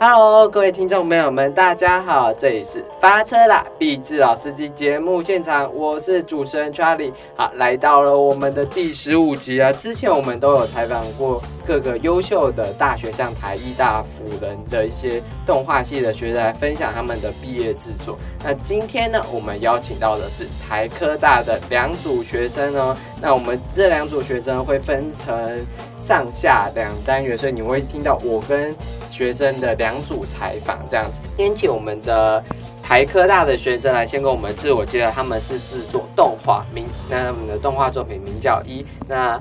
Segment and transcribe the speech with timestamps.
[0.00, 7.12] Hello，各位听众朋友们，大家好，这里是发车啦，毕志老司机节目现场，我是主持人 Charlie。
[7.34, 9.72] 好，来到了我们的第十五集啊。
[9.72, 18.16] 之前我们都有采访过各个优秀的大学，像台艺大、辅仁的一些动画系的学生来分享他们的毕业制作。
[18.44, 22.96] 那今天呢，我们邀请到的是台科大的两组学生哦。
[23.20, 25.66] 那我们这两组学生会分成
[26.00, 28.74] 上下两单元，所以你会听到我跟
[29.10, 31.18] 学生的两组采访这样子。
[31.36, 32.42] 先请我们的
[32.82, 38.84] 台科大的学生来先跟我们自我介绍，他们是制作动画名，那他们的动画作品名叫一。
[39.06, 39.40] 那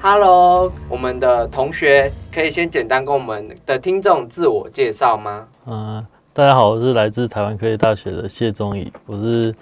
[0.00, 5.46] Hello，我们的同学可以先简单跟我们的听众自我介绍吗？
[5.66, 9.54] 嗯，大家好，我是来自台湾科技大学的谢宗义，我是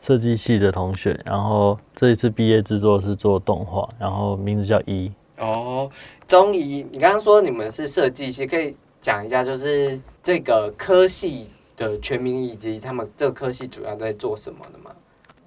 [0.00, 5.12] 设计系的同学，然后这一次毕业制作是做动画，然后名字叫一。
[5.42, 5.90] 哦，
[6.26, 14.90] 中医，你刚刚说你们是设计系，可以讲一下就是这个科系的全名以及他们这个科系主要在做什么的吗？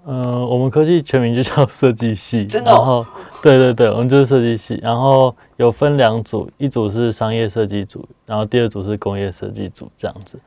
[0.04, 3.06] 呃，我们科系全名就叫设计系，真的哦然后
[3.42, 10.38] 对对对，我们就是设计系，然后有分两组，一组是商业设计组，然后第二组是工业设计组这样子，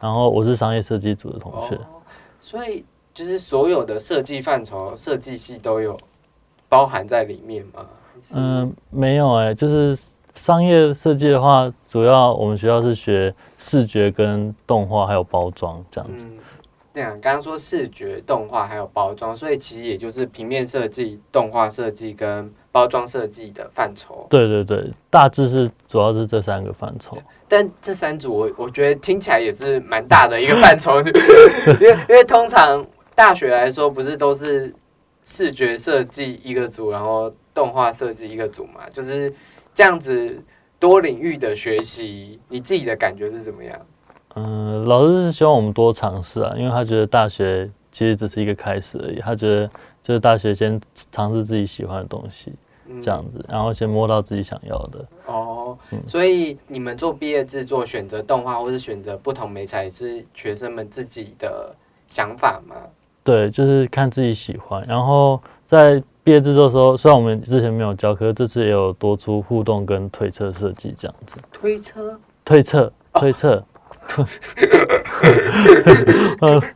[0.00, 1.76] 然后我是商业设计组的同学。
[1.76, 1.80] 哦，
[2.40, 5.98] 所以就是所有的设计范畴，设计系都有
[6.68, 7.86] 包含在里面吗？
[8.32, 9.96] 嗯，没有哎、就是
[10.34, 16.24] 商业设计的话，主要我们学校是学视觉跟动画还有包装这样子。
[16.24, 16.38] 嗯，
[16.92, 24.26] 对啊，刚刚说视觉、动画还有包装，所以其实也就是平面设计、动画设计跟包装设计的范畴。
[24.28, 27.16] 对对对，大致是主要是这三个范畴。
[27.48, 30.98] 但这三组我我觉得听起来也是蛮大的一个范畴，
[31.80, 34.74] 因为因为通常大学来说不是都是
[35.24, 39.32] 视觉设计一个组，然后动画设计一个组嘛，就是
[39.74, 40.42] 这样子
[40.78, 43.80] 多领域的学习，你自己的感觉是怎么样？
[44.34, 49.18] 嗯，老师是希望我们多尝试啊，因为他觉得大学其实只是一个开始而已。
[49.20, 49.66] 他觉得
[50.02, 50.78] 就是大学先
[51.10, 52.52] 尝试自己喜欢的东西，
[52.86, 55.06] 嗯这样子，然后先摸到自己想要的。
[55.24, 61.74] 哦，嗯所以你们做毕业制作选择动画或是选择不同美材是学生们自己的
[62.06, 62.76] 想法吗？
[63.24, 64.86] 对，就是看自己喜欢。
[64.86, 71.36] 然后在毕业制作的时候，虽然我们之前没有教，可是这次也有多出互动跟推测设计这样子。
[71.52, 73.62] 推车，推测，推测，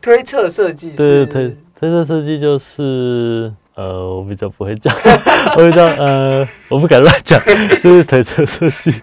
[0.00, 4.94] 推测设计对师，对推推测设计就是呃，我比较不会讲，
[5.58, 7.36] 我比较呃，我不敢乱讲，
[7.82, 8.94] 就是推测设计。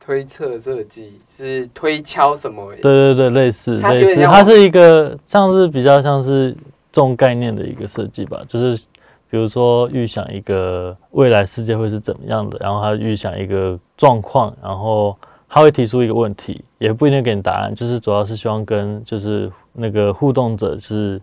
[0.00, 2.72] 推测设计是推敲什么？
[2.76, 6.56] 对对对，类似类似，它是一个像是比较像是
[6.90, 8.82] 重概念的一个设计吧，就是
[9.32, 15.16] 比如说预想一个未来世界会是怎么样的，然后他预想一个状况，然后
[15.48, 21.18] 他会提出一个问题，也不一定给你答案，就是主要是希望跟就是那个互动者是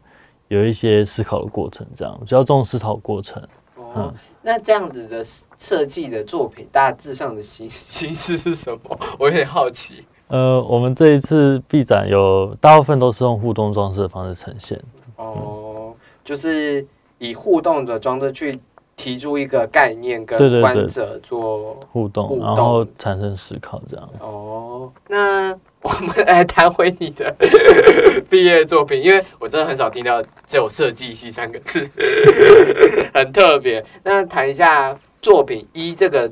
[0.47, 3.39] 有一些思考的过程，这样比较重视思考过程。
[3.75, 5.23] 哦嗯，那这样子的
[5.59, 8.99] 设计的作品，大致上的形形式是什么？
[9.19, 10.03] 我有点好奇。
[10.29, 14.81] 呃，我们这一次 B 展有大部分都是用互动装饰的方式呈现。
[15.17, 15.93] 哦，
[16.25, 16.83] 就是
[17.19, 18.59] 以互动的装置去
[18.95, 24.09] 提出一个概念，跟观者做互动，然后产生思考，这样。
[24.19, 24.91] 哦。
[25.07, 27.33] 那 我们来谈回你的
[28.29, 31.79] 毕业作品，因为我真的很少听到只有设计系三个字，
[33.15, 33.85] 很特别。
[34.03, 36.29] 那谈一下作品一这个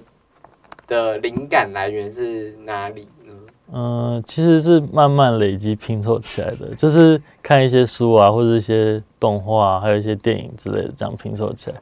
[0.86, 3.08] 的灵感来源是哪里
[3.72, 11.76] 嗯，其实是慢慢累积拼凑起来的，就是看一些书啊，或者一些动画、还有一些电影之类的，这样拼凑起来。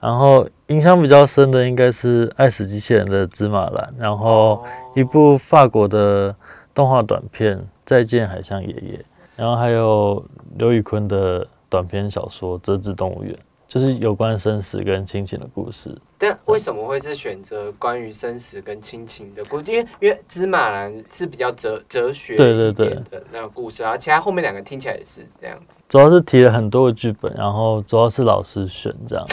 [0.00, 4.62] 然后印象比较深的应该是《爱死机器人》的芝麻蓝，然后
[4.94, 6.34] 一部法国的
[6.74, 8.96] 动画短片《再见海象爷爷》，
[9.36, 10.24] 然后还有
[10.56, 13.34] 刘宇昆的短篇小说《折纸动物园》，
[13.70, 15.96] 就是有关生死跟亲情的故事。
[16.18, 19.70] 但为什么会是选择关于生死跟亲情的故事？
[19.70, 25.80] 因为因为芝麻兰是比较哲哲学对对对的那个故事，然后其他后面两个听起来也是这样子。
[25.88, 29.24] 主要是提了很多个剧本，然后主要是老师选这样，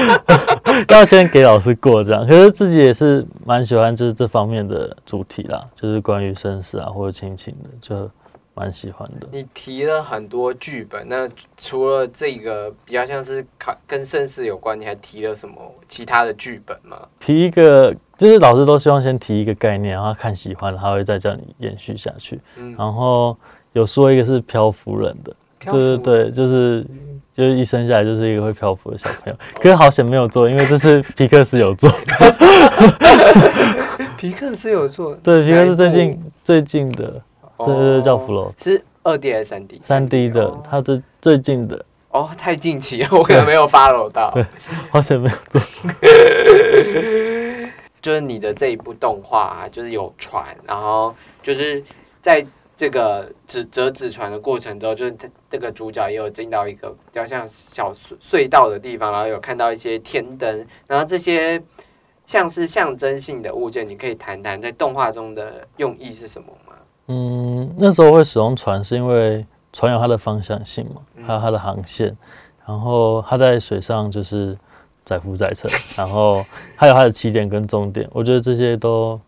[0.88, 2.24] 要先给老师过这样。
[2.26, 8.10] 可是自己也是蛮喜欢就是这方面的主题啦，就是关于生死啊或者亲情的，就
[8.58, 9.28] 蛮喜欢的。
[9.30, 15.54] 你提了很多剧本，那除了这个比较像是考跟盛世有关，你还提了什么
[15.88, 16.98] 其他的剧本吗？
[17.20, 22.40] 提一个，就是老师都希望先提一个概念，然后看喜欢的，他会再叫你延续下去。
[22.56, 23.36] 嗯，然后
[23.74, 26.84] 有说一个是漂浮人的，对对对，就是
[27.34, 29.38] 就是一生下来就是一个会漂浮的小朋友。
[29.60, 31.88] 可是好险没有做，因为这次皮克斯有做。
[34.16, 37.20] 皮克斯有做， 对，皮克斯最近最近的，部
[37.66, 39.80] 这是叫哦 Flow 是二 D 还是三 D？
[39.84, 44.30] 三 D 的哦，它最最近的，哦，太近期了，我可能没有 follow 到。
[44.32, 44.44] 对
[44.90, 45.60] 好像没有做。
[48.00, 51.82] 就是你的这一部动画、啊，就是有船，然后就是
[52.22, 52.46] 在
[52.76, 61.60] 这个纸折纸船的过程中，就是他这个主角也有进到一个比较像小隧隧道的地方，然后有看到一些天灯，然后这些
[62.24, 66.67] 像是象征性的物件，你可以谈谈在动画中的用意是什么吗？
[67.08, 71.24] 嗯，那时候会使用船，是因为船有它的方向性嘛，嗯。
[71.24, 72.16] 还有它的航线，
[72.66, 74.56] 然后它在水上就是
[75.04, 76.44] 载浮载沉， 然后
[76.76, 79.18] 还有它的起点跟终点，我觉得这些都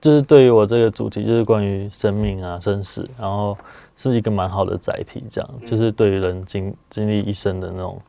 [0.00, 3.56] 就是对于我这个主题，就是关于生命啊、生死，然后
[3.96, 5.70] 是一个蛮好的载体，这样嗯。
[5.70, 8.00] 就是对于人经经历一生的那种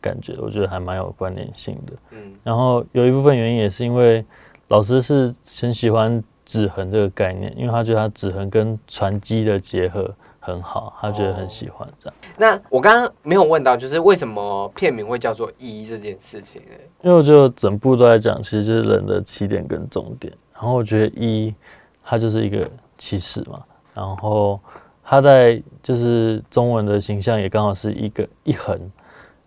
[0.00, 1.92] 感觉，我觉得还蛮有关联性的。
[2.10, 2.34] 嗯。
[2.44, 4.22] 然后有一部分原因也是因为
[4.68, 10.10] 老师是很喜欢指痕这个概念，因为他觉得他指痕跟船机的结合
[10.40, 12.14] 很好，他觉得很喜欢这样。
[12.38, 16.70] 那我刚刚没有问到，就是为什么片名会叫做“一”这件事情呢？
[17.02, 20.32] 因为我觉得整部都在讲，其实就是人的起点跟终点。
[20.54, 21.54] 然后我觉得一，
[22.02, 22.66] 它就是一个
[22.96, 23.62] 起始嘛，
[23.92, 24.58] 然后
[25.04, 28.90] 它在就是中文的形象也刚好是一个一横，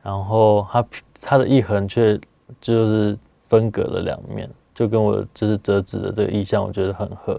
[0.04, 0.86] 然后它
[1.20, 2.20] 它的一横却
[2.62, 3.18] 就是
[3.50, 7.34] 分隔了两面，就跟我就是折纸的这个意象，我觉得很合，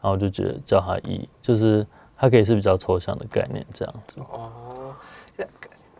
[0.00, 1.86] 然后就觉得叫它一，就是
[2.16, 4.20] 它可以是比较抽象的概念这样子。
[4.30, 4.94] 哦，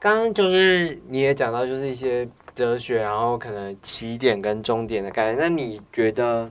[0.01, 5.39] 刚刚就是你也讲到，就是一些哲学，然后可能起点跟终点的概念。
[5.39, 6.51] 那你觉得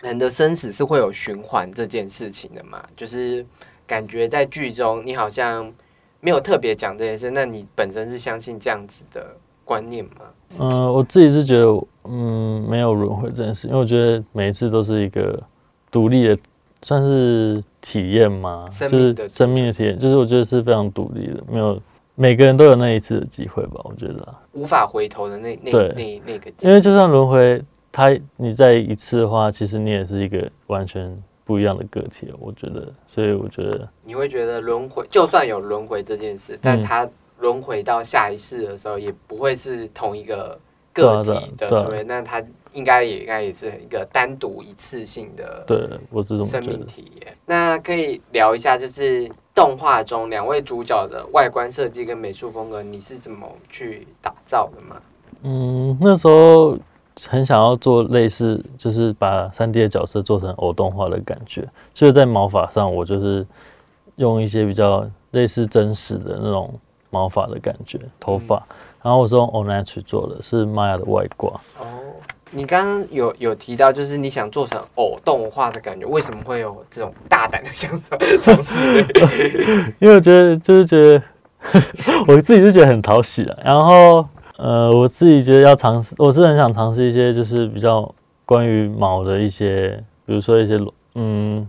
[0.00, 2.86] 人的生死是会有循环这件事情的吗？
[2.94, 3.44] 就是
[3.86, 5.72] 感觉在剧中你好像
[6.20, 9.34] 没有特别讲这件事，那你本身是相信这样子的
[9.64, 10.10] 观念吗？
[10.60, 15.42] 嗯、我自己是觉得，嗯，没有轮回这件事，因为我觉得每一次都是一个
[15.90, 16.38] 独立的，
[16.82, 21.80] 算是体验嘛，就是生命的体验，就是我觉得是非常独立的，没有
[22.14, 24.22] 每个人都有那一次的机会吧，我觉得。
[24.24, 36.82] 啊，无法回头的那那那那个，因为就算轮回，它你再一次的话，其实你也是一个完全不一样的个体，我觉得，所以我觉得，你会觉得轮回，就算有轮回这件事，但嗯。
[36.82, 37.08] 它
[37.38, 40.58] 轮回到下一世的时候，也不会是同一个
[40.92, 42.42] 个体的对那他
[42.72, 46.84] 应该也应该也是一个单独一次性的对我是这种生命。
[46.86, 47.36] 体验。
[47.46, 54.96] 那可以聊一下，就是动画中两位主角的外观设计跟美术风格，你是怎么去打造的吗？
[55.42, 56.76] 嗯，那时候
[57.28, 63.46] 很想要做类似，就是把三 D 的角色做成偶动画的感觉，所以在毛发上我就是
[64.16, 66.72] 用一些比较类似真实的那种
[67.14, 68.60] 毛发的感觉，头发。
[69.00, 71.50] 然后我是用 Onat 去做的，是玛雅的外挂。
[71.78, 71.84] 哦，
[72.50, 79.08] 你刚刚有有提到，就是你想做成偶动画的感觉，为什么会有这种大胆的想法尝试呢？
[80.00, 81.22] 因为我觉得就是觉得
[82.26, 84.26] 我自己是觉得很讨喜的，然后
[84.56, 88.10] 呃，我自己觉得要尝试，我是很想尝试一些就是比较
[88.46, 90.80] 关于毛的一些，比如说一些
[91.14, 91.68] 嗯，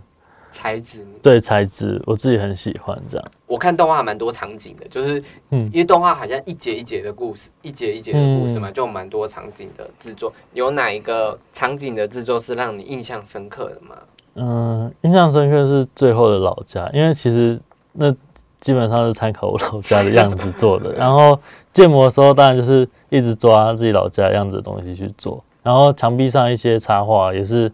[0.56, 3.30] 材质，对材质，我自己很喜欢这样。
[3.46, 10.32] 我看动画蛮多场景的，就是嗯因为动画好像一节一节的故事，一节一节的故事嘛，就蛮多场景的制作。
[10.54, 13.96] 有哪一个场景的制作是让你印象深刻的吗？
[14.36, 17.60] 嗯，印象深刻是最后的老家，因为其实
[17.92, 18.10] 那
[18.58, 20.92] 基本上是参考我老家的样子做的。
[20.96, 21.38] 然后
[21.74, 25.44] 建模的时候，当然就是一直抓自己老家样子的东西去做。
[25.62, 27.70] 然后墙壁上一些插画也是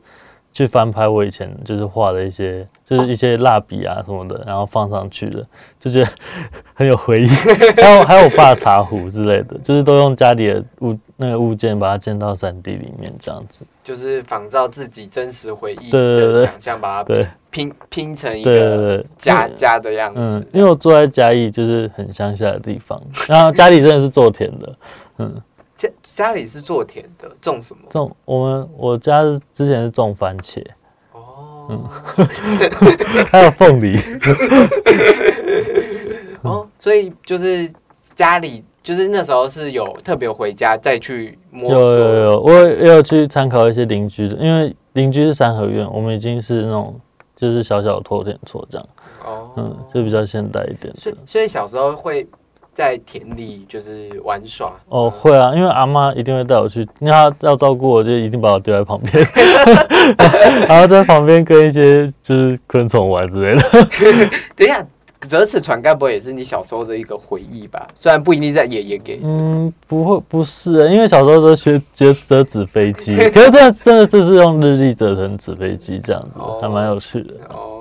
[0.52, 5.46] 去翻拍我以前就是画的一些，就是一些蜡笔啊什么的，然后放上去的，
[5.80, 6.08] 就觉得
[6.74, 7.26] 很有回忆。
[7.80, 13.64] 还有还有我爸茶壶之类的，就是都用家里的物那个物件把它建到三 D 里面这样子。
[13.82, 24.76] 就是仿照自己真实回忆想象，把它对拼拼拼成一个对，家家的样子嗯。，因为我住在嘉义，就是很乡下的地方，然后家里真的是做田的，
[25.18, 25.34] 嗯，
[25.82, 27.82] 家家里是做田的，种什么？
[27.90, 30.64] 种我们我家是之前是种番茄，
[31.12, 31.88] 哦，
[33.30, 33.98] 还有凤梨，
[36.42, 37.70] 哦，所以就是
[38.14, 46.98] 家里，就是那时候是有特别回家再去摸有有，有，我也有去参考一些邻居的，因为邻居是三合院，我们已经是那种
[47.34, 48.88] 就是小小的拖点错这样，
[49.24, 51.00] 哦，嗯，就比较现代一点的。
[51.00, 52.26] 所以所以小时候会
[52.74, 59.26] 在田里就是玩耍哦，会啊，因为阿妈一定会带我去，因为她要照顾我，就一定把我丢在旁边，
[60.68, 63.62] 然后在旁边跟一些就是昆虫玩之类的。
[64.56, 64.84] 等一下，
[65.28, 67.86] 折纸船该不会也是你小时候的一个回忆吧？
[67.94, 77.34] 虽然不一定在爷爷给的，嗯，不会，不是欸，因为小时候都学学折纸飞机，可是真的真的是是用日历折成纸飞机这样子哦，还蛮有趣的。
[77.50, 77.71] 哦，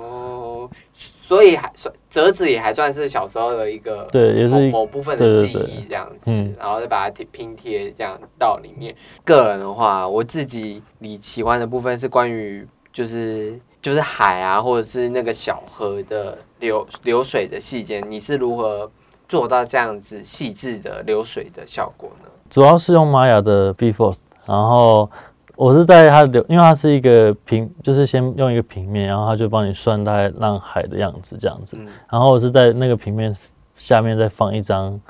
[1.32, 8.94] 所以还算折纸也还算是小时候的一个对，也某是某部分的记忆这样子，嗯然后再把它贴拼贴这样到里面。
[9.24, 18.90] 个人的话，我自己你喜欢的部分是关于就是就是海啊，或者是那个小河的流流水的细节，你是如何
[19.26, 22.28] 做到这样子细致的流水的效果呢？
[22.50, 25.10] 主要是用玛雅的 B Force，然后
[25.56, 33.36] 我是在它的，因为它是一个平，就是先用一个平面，然后它就帮你算大概浪海的样子这样子，嗯，然后我是在那个平面
[33.76, 35.00] 下面再放一张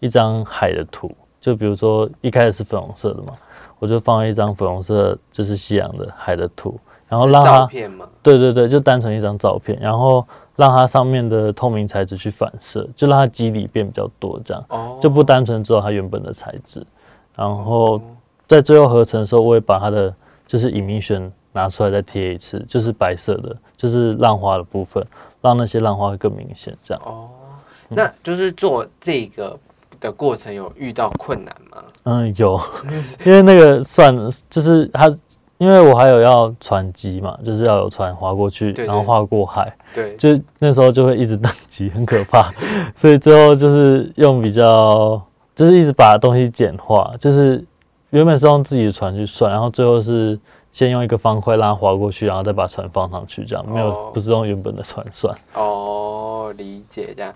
[0.00, 1.10] 一张海的图，
[1.40, 3.32] 就比如说一开始是粉红色的嘛，
[3.78, 7.66] 我就放一张粉红色就是夕阳的海的图，然后让它？
[8.22, 10.24] 对对对，就单纯一张照片，然后
[10.56, 16.84] 让它上面的透明材质去反射，就让它肌理变比较多，这样哦，就不单纯只有它原本的材质。
[17.34, 18.02] 然后哦
[18.46, 20.14] 在最后合成的时候，我会把它的
[20.46, 25.04] 就是隐秘选拿出来再贴一次，就是白色的，就是浪花的部分，
[25.40, 26.76] 让那些浪花会更明显。
[26.82, 27.28] 这样，哦，
[27.88, 29.58] 那就是做这个
[29.98, 31.84] 的过程有遇到困难吗？
[32.04, 32.60] 嗯，有，
[33.24, 34.14] 因为那个算
[34.50, 35.08] 就是它，
[35.58, 42.52] 因为我还有要船机嘛，就是要有船划过去，然后划过海，对，就那时候就会一直宕机，很可怕。
[42.94, 45.20] 所以最后就是用比较，
[45.54, 47.64] 就是一直把东西简化，就是
[48.16, 50.40] 原本是用自己的船去算，然后最后是
[50.72, 55.36] 先用一个方块让它划过去，然后再把船放上去，这样没哦有不是用原本的船算。
[55.52, 57.30] 哦，理解这样。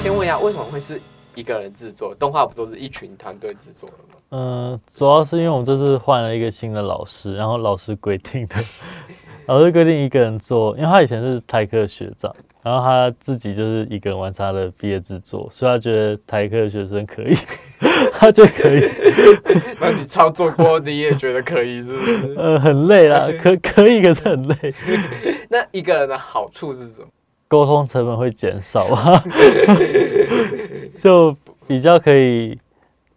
[0.00, 1.02] 先问一下，为什么会是
[1.34, 2.14] 一个人制作？
[2.14, 4.20] 动画不都是一群团队制作的吗？
[4.28, 8.54] 嗯、主要是因为我们这次换了一个新的老师，然后老师规定的，
[9.46, 12.32] 老师规定一个人做，因为他以前是台科学长，
[12.66, 17.36] 然后他自己就是一个人完成他的毕业制作，所以他觉得台科的学生可以，
[18.18, 18.82] 他就可以，
[19.80, 22.34] 那你操作过，你也觉得可以，是不是？
[22.36, 24.74] 呃，很累啦，可可以，可是很累，
[25.48, 27.06] 那一个人的好处是什么？
[27.46, 29.22] 沟通成本会减少啊，
[31.00, 31.36] 就
[31.68, 32.58] 比较可以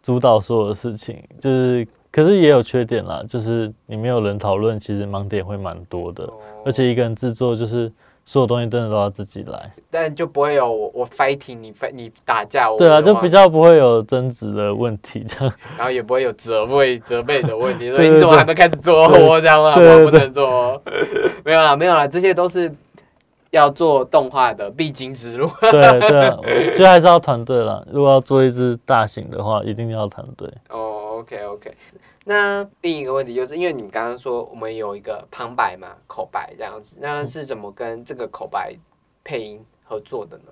[0.04, 6.32] 主导所有的事情，就是可是也有缺点啦，就是你没有人讨论，其实盲点会蛮多的，
[6.64, 7.92] 而且一个人制作就是
[8.30, 19.42] 所有东西真的都要自己来，但就不会有我我 fighting 你 fight 你打架我对啊，就比较不会有争执的问题，这样然后也不会有责备责备的问题， 所以你怎么还没开始做对哦？
[19.42, 19.74] 这样吗？
[19.74, 20.80] 对对我不能做哦。
[21.44, 22.72] 没有啦，没有啦，这些都是
[23.50, 25.50] 要做动画的必经之路。
[25.62, 25.72] 对
[26.08, 26.46] 对啊，我
[26.78, 27.84] 觉得还是要团队啦。
[27.92, 30.48] 如果要做一支大型的话，一定要团队。
[30.70, 31.74] 哦，OK OK。
[32.30, 38.76] 那另一个问题就是，因为你刚刚说我们有一个旁白嘛，口白这样子，那是怎么跟这个口白
[39.24, 40.44] 配音合作的呢？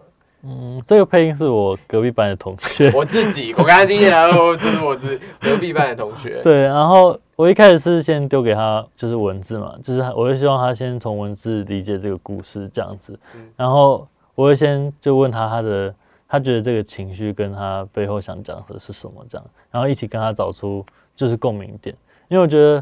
[0.42, 2.92] 嗯，这个配音是我隔壁班的同学。
[2.96, 6.42] 我自己，我刚才听起来，哦，这是我自隔壁班的同学。
[6.44, 15.94] 对，然后我一开始是先丢给他就是文字嘛，就是我会希望他先从文字理解这个故事这样子嗯，然后我会先就问他他的
[16.28, 20.84] 他觉得这个情绪跟他背后想讲的是什么这样，然后一起跟他找出
[21.18, 21.94] 就是共鸣点，
[22.30, 22.82] 因为我觉得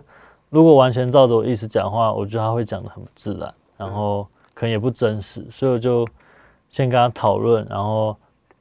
[0.50, 6.06] 如果完全照着我意思讲话，我觉得他会讲的很不自然，然后可能也不真实，所以我就
[6.70, 8.16] 先跟他讨论，然后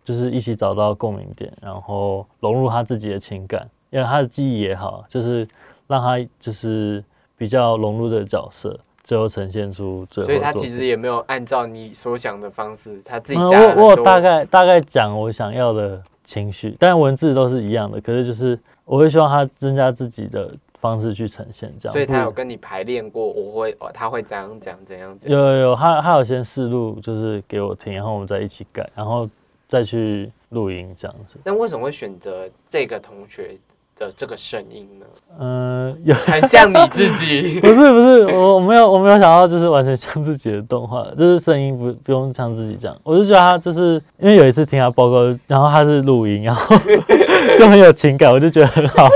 [0.04, 5.46] 就是一起找到共鸣点，然后融入他自己的情感，因为他的记忆也好，就是
[5.86, 7.02] 让他就是
[7.36, 10.52] 比较融入这个角色，最后呈现出最后所以他。
[10.52, 13.74] 其实也没有按照你所想的方式，他自己嗯，加。
[13.74, 21.92] 我我大概大概讲我想要的情绪，但文字都是一样的，可是就是我会希望他增加自己的方式去呈现，这样。
[21.92, 25.30] 所以他有跟你排练过，我会哦，他会这样讲，怎样讲。
[25.30, 29.28] 有有有，他他有先试录，就是给我听，然后我们再一起改，然后
[29.68, 31.38] 再去录音这样子。
[31.44, 33.56] 那为什么会选择这个同学
[33.98, 35.06] 的这个声音呢？
[35.36, 37.58] 嗯、有很像你自己。
[37.62, 46.76] 不是不是，我我没有我没有想到就是完全像自己的动画，就是声音不不用像自己这样，我就觉得他就是因为有一次听他报告，然后他是录音，然后
[47.58, 49.08] 就很有情感，我就觉得很好，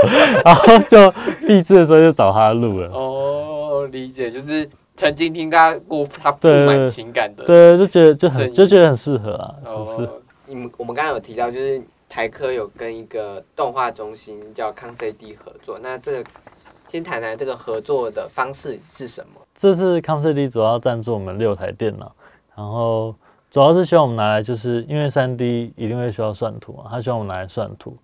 [0.43, 1.09] 然后就
[1.47, 4.67] 闭制的时候就找他录了，哦，理解，就是
[4.97, 7.45] 曾经听他过他富满情感的。
[7.45, 10.09] 对，就觉得就很就觉得很适合啊，就是哦，
[10.47, 16.29] 你们我们刚刚有提到，就是台科有跟一个动画中心叫康 CD 合作，那这个
[16.87, 19.39] 先谈谈这个合作的方式是什么？
[19.55, 22.11] 这次康 CD 主要赞助我们六台电脑，
[22.55, 23.13] 然后
[23.51, 27.95] 主要是希望我们拿来，就是因为三 D 一定会需要算图嘛，他希望我们拿来算图。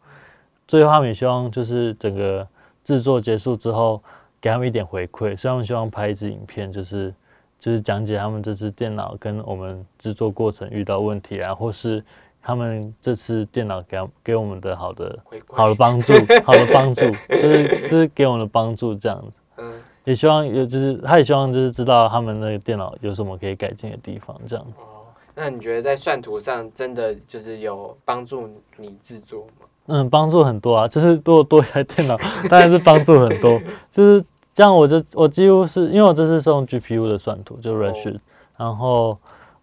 [0.68, 2.48] 最后他们也希望就是整个
[2.84, 4.02] 制作结束之后，
[4.40, 7.14] 给他们一点回馈，所以他们希望拍一支影片，就是
[7.60, 12.04] 就是讲解他们这支电脑跟我们制作过程遇到问题啊，或是
[12.46, 16.14] 他们这次电脑给给我们的好的好的帮助，
[16.46, 19.40] 好的帮助，就是就是给我们的帮助这样子。
[19.58, 19.74] 嗯，
[20.04, 24.64] 也希望有就是他也希望就是知道他们那个电脑有什么可以改进的地方，这样。
[24.78, 28.48] 哦，那你觉得在算图上真的就是有帮助
[28.78, 29.66] 你制作吗？
[29.88, 32.16] 嗯，帮助很多啊，就是多多一台电脑，
[32.48, 33.60] 当然是帮助很多。
[33.92, 34.24] 就是
[34.54, 38.20] 这样，我就我几乎是因为我这次是用 GPU 的算图，就 Redshift，、
[38.56, 39.18] 然后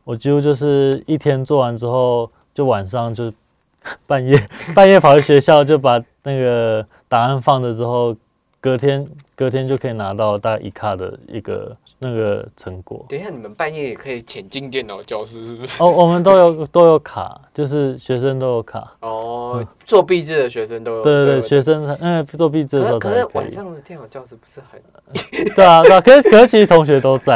[0.04, 3.32] 我几乎就是一天做完之后，就晚上就
[4.06, 8.16] 半夜 半夜跑去学校，就把那个档案放着之后，
[8.60, 13.06] 隔天隔天就可以拿到大概一卡的一个那个成果。
[13.08, 15.82] 等一下，你们半夜也可以潜进电脑教室，是不是？
[15.82, 18.92] 哦，我们都有 都有卡，就是学生都有卡。
[19.00, 21.02] 哦，做壁纸的学生都有。
[21.02, 23.24] 对对对，都有学生才嗯做壁纸的时候可是。
[23.34, 24.82] 晚上的电脑教室不是很
[25.54, 27.34] 对啊，对啊，可是可是其实同学都在，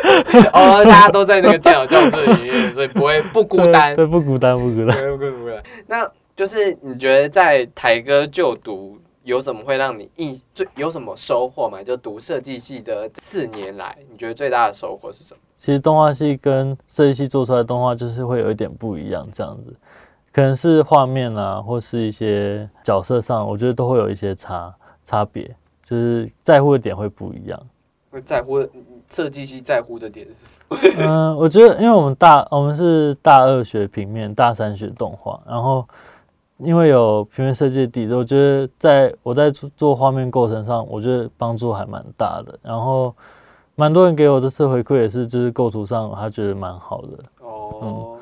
[0.54, 3.94] 哦，大家都在那个电脑教室里面，所以不会不孤单。
[3.94, 4.96] 对，不孤单，不孤单。
[4.98, 5.62] 对，不孤单。
[5.86, 8.96] 那就是你觉得在台哥就读
[9.28, 11.82] 有什么会让你印最有什么收获吗？
[11.82, 15.40] 就读设计系的四年来，你觉得最大的收获是什么？
[15.58, 19.76] 其实动画系跟设计系做出来的动画就是会有一点不一样，这样子，
[20.32, 25.54] 可能是画面啊，或是一些角色上，我觉得都会有一些差差别，
[25.84, 27.60] 就是在乎的点会不一样。
[28.10, 28.66] 会在乎
[29.10, 30.46] 设计系在乎的点是？
[30.96, 35.86] 嗯，我觉得因为我们大我们是大二学平面，大三学动画，然后
[36.58, 42.58] 因为有平面设计的底子，我觉得在我在做做画面构成上，我觉得帮助还蛮大的。
[42.62, 43.14] 然后
[43.74, 47.08] 蛮多人给我这次回馈也是，就是构图上他觉得蛮好的。
[47.40, 48.16] 哦，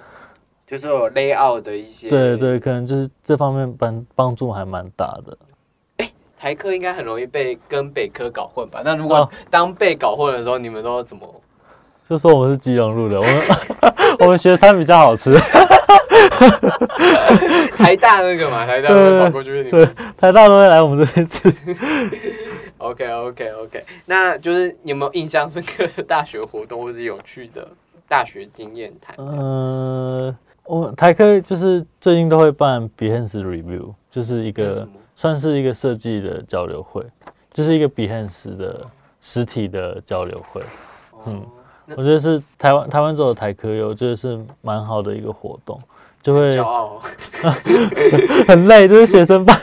[0.67, 2.09] 就是有 layout 的一些。
[2.11, 6.09] 对对，可能就是这方面帮帮助还蛮大的。
[6.39, 8.83] 台科应该很容易被跟北科搞混吧？
[8.85, 11.27] 那如果哦当被搞混的时候，你们都怎么？
[12.07, 13.41] 就说我们是基隆路的，我们
[14.21, 15.33] 我们学餐比较好吃，
[17.77, 19.71] 台大那个嘛，台大会跑过去你
[20.17, 21.53] 台大都会来我们这边吃。
[22.79, 27.67] OK OK OK，那就是你有没有印象深刻的大学活动，或是有趣的
[28.07, 29.17] 大学经验谈？
[29.19, 37.03] 嗯、我台科就是最近都会办 Behance Review，就是一个算是一个设计的交流会，
[37.53, 38.87] 就是一个 Behance 的
[39.23, 40.61] 实体的交流会。
[41.27, 41.35] 嗯
[41.89, 45.81] 哦，我觉得是台湾台湾做的台科有，我觉得是蛮好的一个活动，
[46.27, 47.01] 就会骄傲哦。
[48.49, 49.63] 很累，就是学生办，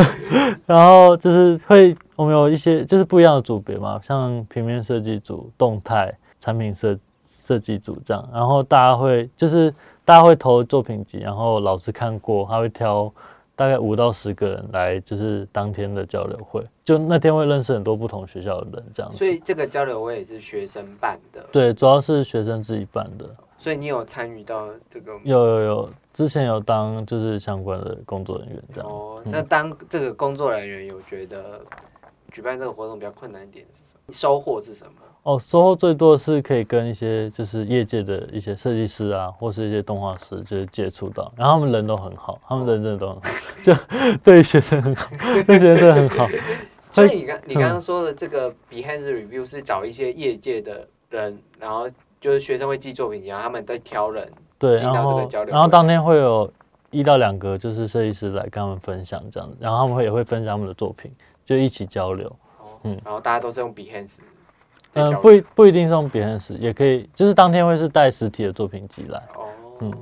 [0.66, 9.72] 然后就是会我们有一些就是不一样的组别嘛，像平面设计组、动态产品设设计组这样，然后大家会就是
[10.04, 13.10] 大家会投作品集，然后老师看过，他会挑
[13.54, 19.16] 大概五到十个人来，就是当天的交流会，就那天会认识很多不同学校的人这样子。
[19.16, 23.24] 所以这个交流会也是学生办的，对，主要是学生自己办的。
[23.58, 28.90] 所以你有参与到这个有有有，之前有当就是相关的工作人员这样。
[28.90, 29.20] 哦。
[29.24, 31.60] 嗯那当这个工作人员有觉得
[32.30, 34.12] 举办这个活动比较困难一点是什么？
[34.12, 34.92] 收获是什么？
[35.24, 43.30] 哦，收获最多的是可以跟一些就是业界的一些设计师啊，或是一些动画师就是接触到，然后他们人都很好，他们人真的都很好，
[43.64, 43.74] 就
[44.22, 45.10] 对学生 很好，
[45.44, 46.28] 对学生真的很好。
[46.92, 51.88] 所以你刚你嗯刚刚说的这个 Behance Review 是找一些业界的人，然后
[52.20, 54.30] 就是学生会寄作品集，然后他们在挑人。
[54.58, 56.50] 对，进到这然后交流会然后当天会有
[56.90, 61.12] 一到两个就是设计师来跟他们分享这样子，然后他们会也会分享他们的作品，
[61.44, 62.26] 就一起交流。
[62.58, 64.18] 哦，嗯然后大家都是用 Behance
[64.92, 69.18] 在嗯，交不一不一定是用别人时，也可以，就是当天会是带实体的作品集来。
[69.36, 69.46] 哦，
[69.80, 69.92] 嗯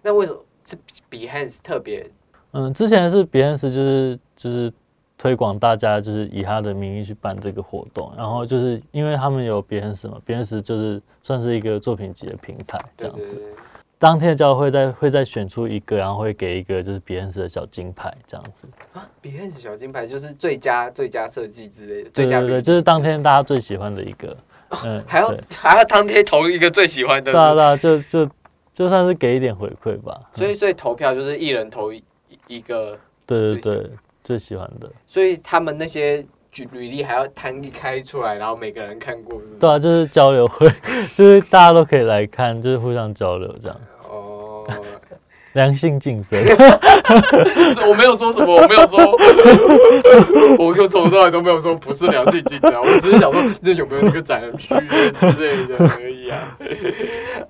[0.00, 0.76] 那为什么是
[1.10, 2.08] Behance 特别？
[2.52, 4.72] 嗯，之前是别人时就是就是
[5.16, 13.20] 推广大家就是以他的名义去办这个活动，然后就是因为他们有别人什么，别人时就是算是一个作品集的平台这样子。
[13.22, 13.52] 对对对，
[13.98, 18.66] 当天的交流会再会再选出一个，然后会给一个就是别人时的小金牌这样子。
[18.92, 24.36] 啊，Behance 小金牌就是最佳最佳设计之类的，最佳对就是当天大家最喜欢的一个。
[24.84, 28.28] 嗯，还要对还要当天投一个最喜欢的对，啊对啊，就就
[28.74, 30.20] 就算是给一点回馈吧。
[30.34, 32.02] 所以所以投票就是一人投一
[32.48, 33.90] 一个，对对对，
[34.24, 34.90] 最喜欢的。
[35.06, 39.54] 所以他们那些举履历还要摊开出来，然后每个人看过是是？
[39.56, 40.68] 对啊，就是交流会，
[41.16, 44.64] 就是大家都可以来看，就是互相交流这样，哦，
[45.54, 46.38] 良性竞争。
[47.74, 49.16] 是我没有说什么，我没有说，
[50.58, 54.68] 我就从头到尾都没有说不是良性竞争啊，我只是想说这有没有那个展览区
[55.18, 56.56] 之类的而已啊。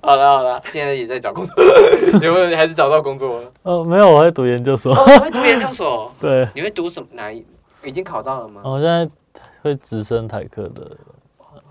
[0.01, 1.55] 好了好了，现在也在找工作，
[2.21, 3.51] 有没有还是找到工作了？
[3.63, 4.93] 呃，没有，我在读研究所。
[4.93, 6.11] 哦，读研究所？
[6.19, 7.07] 对，你会读什么？
[7.11, 7.45] 哪一？
[7.83, 8.61] 已经考到了吗？
[8.63, 9.07] 我现在
[9.61, 10.91] 会直升台科的，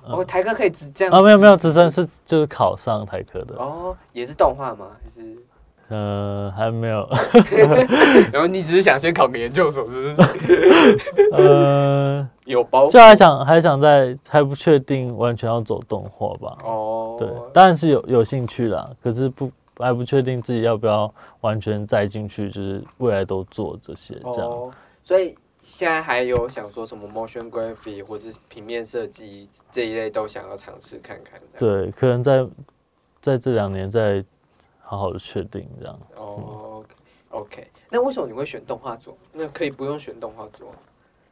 [0.06, 4.86] 哦，台科可以直这样啊，没有没有，直升是就是考上台科的，哦，也是动画吗？
[5.02, 5.36] 还是？
[5.88, 7.08] 呃，还没有，
[8.32, 10.98] 然后你只是想先考个研究所，是不是？
[11.32, 24.48] 呃，有包就还想还想在还不确定完全要走动画吧，哦，对，当然是有有兴趣啦，可是不还不确定自己要不要完全再进去，就是未来都做这些这样。
[24.48, 24.70] 哦，
[25.02, 31.40] 所以现在还有想说什么 motion graphic 或是平面设计这一类都想要尝试看看。
[31.58, 32.46] 对，可能在
[33.20, 34.24] 在这两年再
[34.96, 35.98] 好好的确定这样。
[36.16, 36.84] 哦
[37.30, 39.16] ，OK，那为什么你会选动画组？
[39.32, 40.74] 那可以不用选动画组啊。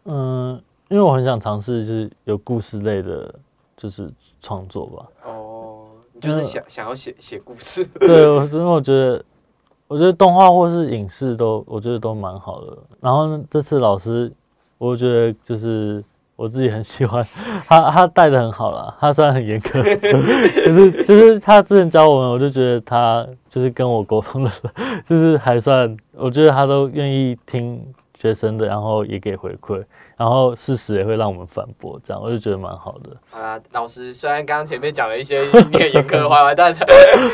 [0.04, 3.32] 嗯，因为我很想尝试就是有故事类的，
[3.76, 5.06] 就是创作吧。
[5.24, 7.84] 哦，你就是想想要写写故事。
[8.00, 9.24] 对，我因为我觉得，
[9.86, 12.76] 我觉得动画或是影视都，我觉得都蛮好的。
[13.00, 14.32] 然后呢，这次老师，
[14.78, 16.02] 我觉得就是
[16.42, 17.24] 我自己很喜欢
[17.68, 18.92] 他，他带的很好啦。
[18.98, 24.50] 他虽然很严苛，可是就是他之前教我们，我就觉得他就是跟我沟通的，
[25.08, 27.80] 就是还算，我觉得他都愿意听
[28.18, 29.80] 学生的，然后也给回馈，
[30.22, 33.10] 然后事实也会让我们反驳，这样我就觉得蛮好的。
[33.28, 36.72] 好啦，老师虽然刚刚前面讲了一些你很严苛的话，但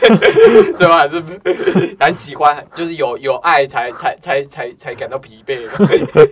[0.75, 1.23] 最后还是
[2.01, 6.29] 很喜欢，就是有有爱才才才才才感到疲惫的。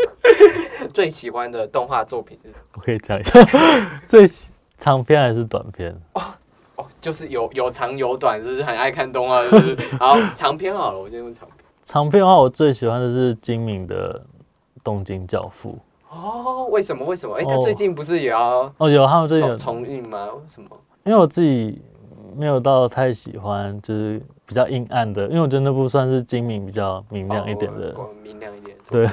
[0.94, 2.54] 最喜欢的动画作品是？
[2.72, 3.32] 我可以讲一下，
[4.08, 5.94] 最喜长篇还是短篇？
[6.14, 11.66] 哦，就是有有长有短，就是很爱看动画，就是然后长篇好了，我先问长篇。
[11.84, 14.18] 长篇的话，我最喜欢的是金敏的
[14.82, 15.78] 《东京教父
[16.10, 17.04] 哦，为什么？
[17.04, 17.36] 为什么？
[17.36, 18.64] 哎、他哦最近不是也要》。
[18.78, 20.26] 哦，有他们最近有重重映吗？
[20.32, 20.68] 为什么？
[21.04, 21.80] 因为我自己
[22.36, 27.94] 没有到太喜欢，就是比较阴暗的，因为我觉得那部算是精明比较明亮一点的。
[27.96, 28.76] 哦明亮一点。
[28.90, 29.08] 对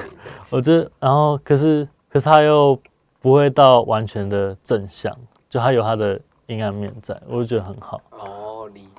[0.50, 2.78] 我觉得，然后可是可是他又
[3.20, 5.14] 不会到完全的正向，
[5.50, 8.00] 就他有他的阴暗面在，我就觉得很好。
[8.10, 8.18] 哦，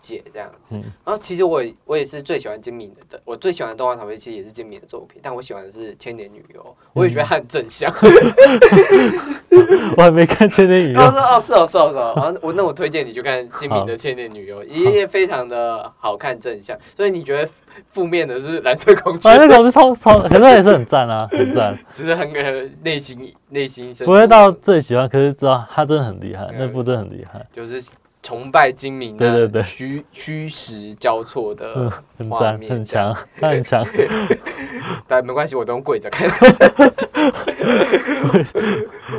[0.08, 0.76] 理解这样子。
[0.76, 6.62] 嗯，然后其实我也我也是最喜欢金敏的的，我最喜欢的动画长片其实也是金敏的作品，但我喜欢的是《千年女优》，
[6.94, 7.94] 我也觉得它很正向。
[9.98, 16.78] 我还没看《千年女优他》说哦是哦是哦是哦，然后我那我推荐你去看金敏的《千年女优》，也非常的好看正向。
[16.96, 17.50] 所以你觉得
[17.90, 21.78] 负面的是蓝色公主，反正那种是超超，可是也是很赞啊，很赞。
[21.94, 27.84] 只是很很内心内心不会到最喜欢，可是知道他真的很厉害，嗯那部真的很厉害，就是
[28.24, 31.90] 崇拜精明的，对对对虚虚实交错的
[32.30, 33.86] 画赞，面很强，他很强。
[35.08, 36.30] 但没关系，我都用跪着看。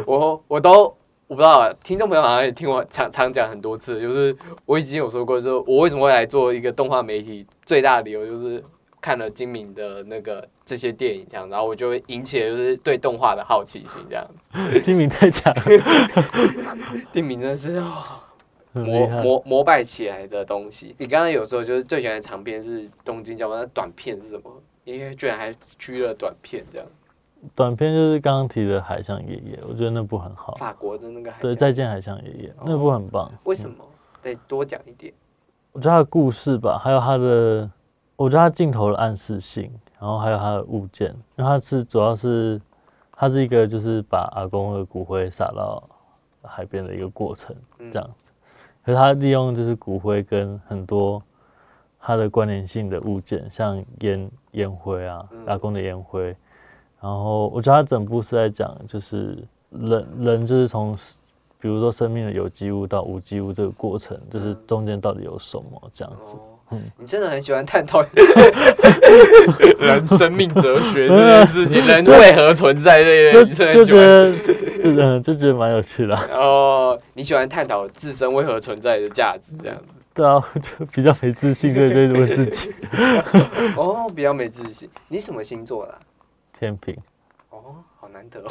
[0.05, 0.95] 我我都
[1.27, 8.63] 我不知道，听众朋友好像也听我常常讲很多次，就是我已经有说过，就是我为什么会来做一个动画媒体，最大的理由就是
[9.01, 14.27] 看了精明的那个这些电影，这样，然后我就会引起了就是对动画的好奇心，这样。
[14.83, 15.55] 金明太强，
[17.13, 17.93] 精明真的是、哦。
[18.73, 20.95] 膜膜膜拜起来的东西。
[20.99, 24.51] 你刚刚有说就是最喜欢的长片是《东京教父》，那短片是什么？
[24.85, 26.87] 因为居然还居了短片这样，
[27.55, 30.55] 短片就是刚刚提的《海象爷爷》，我觉得那部很好。
[30.55, 33.31] 法国的那个海对，再见海象爷爷，那部很棒。
[33.45, 33.85] 为什么？
[34.23, 35.13] 得多讲一点。
[35.73, 37.71] 我觉得他的故事吧，还有他的，
[38.17, 42.59] 我觉得他镜头的暗示性，然后还有他的物件，因为他是主要是，
[43.13, 45.83] 他是一个就是把阿公的骨灰撒到
[46.43, 48.28] 海边的一个过程，嗯这样子。
[48.88, 51.22] 可是他利用就是骨灰跟很多
[52.01, 56.29] 它的关联性的物件，像烟烟灰啊嗯，阿公的烟灰，
[56.98, 60.96] 然后我觉得他整部是在讲就是人人就是从
[61.61, 64.59] 比如说生命的有机物到无机物这个过程，就是嗯。
[64.66, 66.35] 中间到底有什么这样子。
[66.99, 68.03] 你真的很喜欢探讨
[69.81, 74.01] 人生命哲学 这件事情，人为何存在这就个，你真的很喜欢。
[74.03, 79.85] 得是嗯，就觉得蛮有趣的啊、哦，你喜欢探讨自身为何存在的价值，这样子。
[80.15, 80.43] 对啊，
[80.79, 82.75] 就比较没自信，所以就问自己。
[83.77, 84.89] 哦，比较没自信。
[85.09, 85.99] 你什么星座的啊、
[86.59, 86.97] 天平，
[87.51, 88.51] 哦，好难得哦。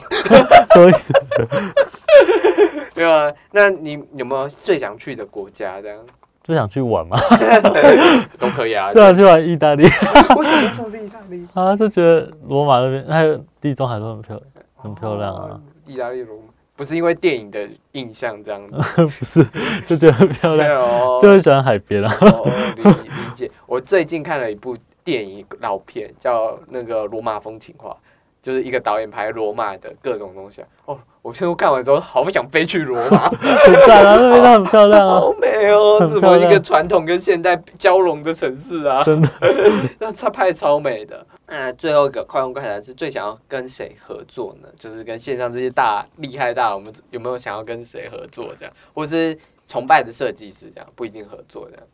[0.73, 1.13] 什么意思？
[2.95, 5.81] 对啊，那你有没有最想去的国家？
[5.81, 5.97] 这样
[6.47, 7.17] 就想去玩嘛，
[8.39, 8.89] 都可以啊。
[8.93, 11.45] 就想去玩意大利为什么为什么是意大利？
[11.53, 14.41] 啊，就觉得罗马那边还有地中海都很漂
[14.77, 15.61] 很漂亮啊哦。
[15.85, 16.43] 意大利罗马
[16.77, 19.45] 不是因为电影的印象这样子，不是，
[19.85, 22.17] 就觉得很漂亮，哦就很喜欢海边啊。
[22.21, 23.51] 哦，理理解。
[23.65, 27.89] 我最近看了一部电影老片，叫那个《罗马风情画》，
[28.41, 30.67] 就是一个导演拍罗马的各种东西啊。
[30.85, 35.99] 哦，我现在看完之后，好想飞去罗马， 很赞啊，那边都很漂亮啊，好美哦！
[36.07, 39.03] 怎么一个传统跟现代交融的城市啊？
[39.03, 39.29] 真的。
[39.99, 41.25] 那他拍得超美的。
[41.47, 44.69] 那最后一个快问快答是最想要跟谁合作呢？
[44.79, 49.37] 就是跟线上这些大厉害大佬，我们有没有想要跟谁合作这样，或是
[49.67, 51.85] 崇拜的设计师这样，不一定合作这样。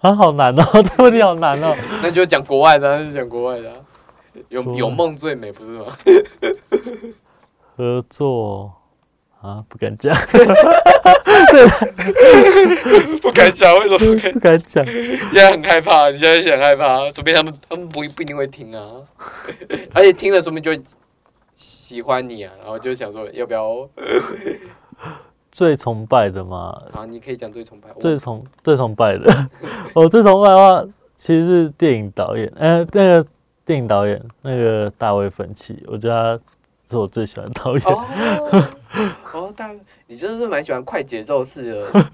[0.00, 1.76] 啊，好难哦， 这个问题好难哦。
[2.02, 3.76] 那就讲国外的啊，那就讲国外的啊。
[4.50, 5.86] 有有梦最美，不是吗？
[7.78, 8.72] 合作
[9.40, 10.12] 啊，不敢讲，
[13.22, 13.98] 不敢讲，为什么
[14.34, 14.58] 不敢？
[14.66, 14.84] 讲。
[14.84, 18.82] 现在很害怕，你现在很害怕，说不定他们他们不不一定会听啊，
[19.94, 20.82] 而且听了说不定就会
[21.54, 23.88] 喜欢你啊，然后就想说要不要？
[25.52, 27.90] 最崇拜的嘛，啊，你可以讲最崇拜。
[27.94, 29.32] 我最崇最崇拜的，
[29.94, 30.84] 我最崇拜的话，
[31.16, 33.24] 其实是电影导演，呃，那个
[33.64, 36.42] 电影导演那个大卫芬奇，我觉得他
[36.88, 37.82] 是我最喜欢的导演。
[37.84, 38.04] 哦
[39.32, 39.70] 哦，大
[40.06, 42.10] 你真的是蛮喜欢快节奏式的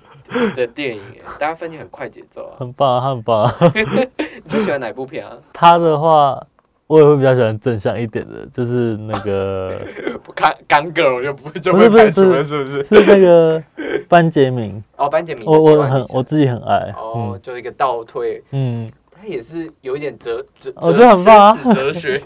[0.56, 1.02] 的电影，
[1.38, 2.56] 大家分析很快节奏啊。
[2.58, 3.54] 很棒啊，很棒啊。
[4.18, 5.32] 你最喜欢哪部片啊？
[5.52, 6.44] 他的话，
[6.87, 9.80] 我也会比较喜欢正向一点的，就是那个
[10.22, 12.82] 不看干 girl 就不就不会排除了，是不是？
[12.82, 13.62] 是那个
[14.08, 18.90] 班杰明，哦，班杰明，我我很我自己很爱，哦嗯，就一个倒退，嗯，
[19.24, 22.20] 他也是有一点哲哲，我觉得很棒啊哲学，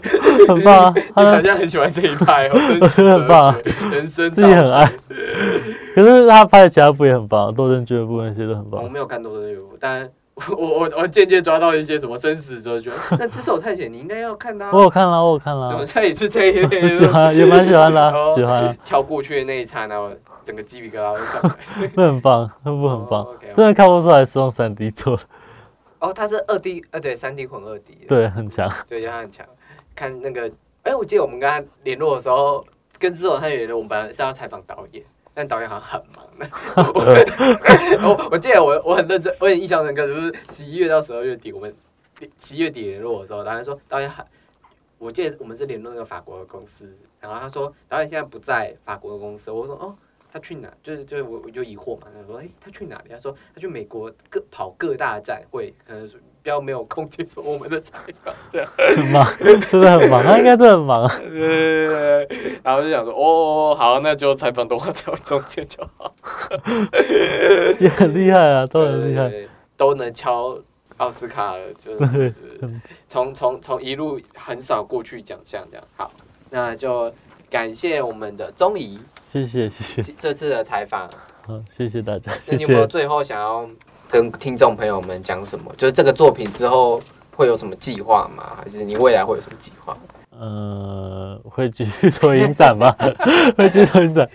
[0.47, 0.93] 很棒啊。
[0.99, 4.91] 你他好像很喜欢这一派哦， 真我觉得很棒哲学，人生自己很爱。
[5.95, 8.83] 可是他拍的其他部也很棒，斗争俱乐部那些都很棒。
[8.83, 12.91] 我没有看《斗争俱乐部》，但我我我我渐渐抓到一些什么生死哲学。
[13.11, 20.11] 那《只手探险》你应该要看的啊我，有看了，我有看了，怎么这也是这一类喜欢也蛮喜欢的喜欢啊，跳过去的那一刹那，我
[20.43, 21.91] 整个鸡皮疙瘩都上来。
[21.93, 25.23] 那很棒，那部很棒真的看不出来是用三 D 做的，
[25.99, 28.71] 哦，他是二 D，呃，对，三 D 混二 D，，对，很强。
[28.87, 29.45] 对，他很强。
[29.93, 30.49] 看那个，
[30.83, 32.63] 哎，我记得我们跟他联络的时候，
[32.97, 36.49] 跟之手探险联络，我们本来是要采访导演，但导演好像很忙的。
[38.01, 41.75] 我 我记得我我很认真，我很印象深刻，就是十一月到十二月底，我们
[42.37, 44.25] 七月底联络的时候，导演说导演很，
[44.97, 49.93] 我记得我们是联络那个法国的公司，然后他说导演现在不在法国的公司，我说哦。
[50.31, 50.71] 他去哪？
[50.83, 58.33] 就是就是我我就疑惑嘛，他说：“哎、他去哪里？”他说：“他去美国各跑各大展会，可能是比较没有空接受我们的采访。
[58.95, 61.17] ”很忙，真的很忙，他应该真的很忙啊。
[61.17, 66.13] 对对对对，然后就想说：“哦，好，那就采访动画在我中间就好。”
[67.79, 69.31] 也很厉害啊，都很厉害。
[69.75, 70.59] 都能敲
[70.97, 72.33] 奥斯卡了，就是
[73.07, 75.87] 从从从一路很少过去奖项这样。
[75.95, 76.11] 好，
[76.49, 77.11] 那就
[77.49, 78.99] 感谢我们的钟怡
[79.31, 81.07] 谢谢谢谢，这这次的采访。
[81.45, 82.87] 好，谢谢大家，那你有没有。
[82.87, 83.69] 最后想要
[84.09, 85.71] 跟听众朋友们讲什么？
[85.77, 86.99] 就是这个作品之后
[87.35, 88.57] 会有什么计划吗？
[88.57, 89.95] 还是你未来会有什么计划？
[90.31, 92.95] 呃，会继续做影展吧，
[93.55, 94.27] 会继续做影展。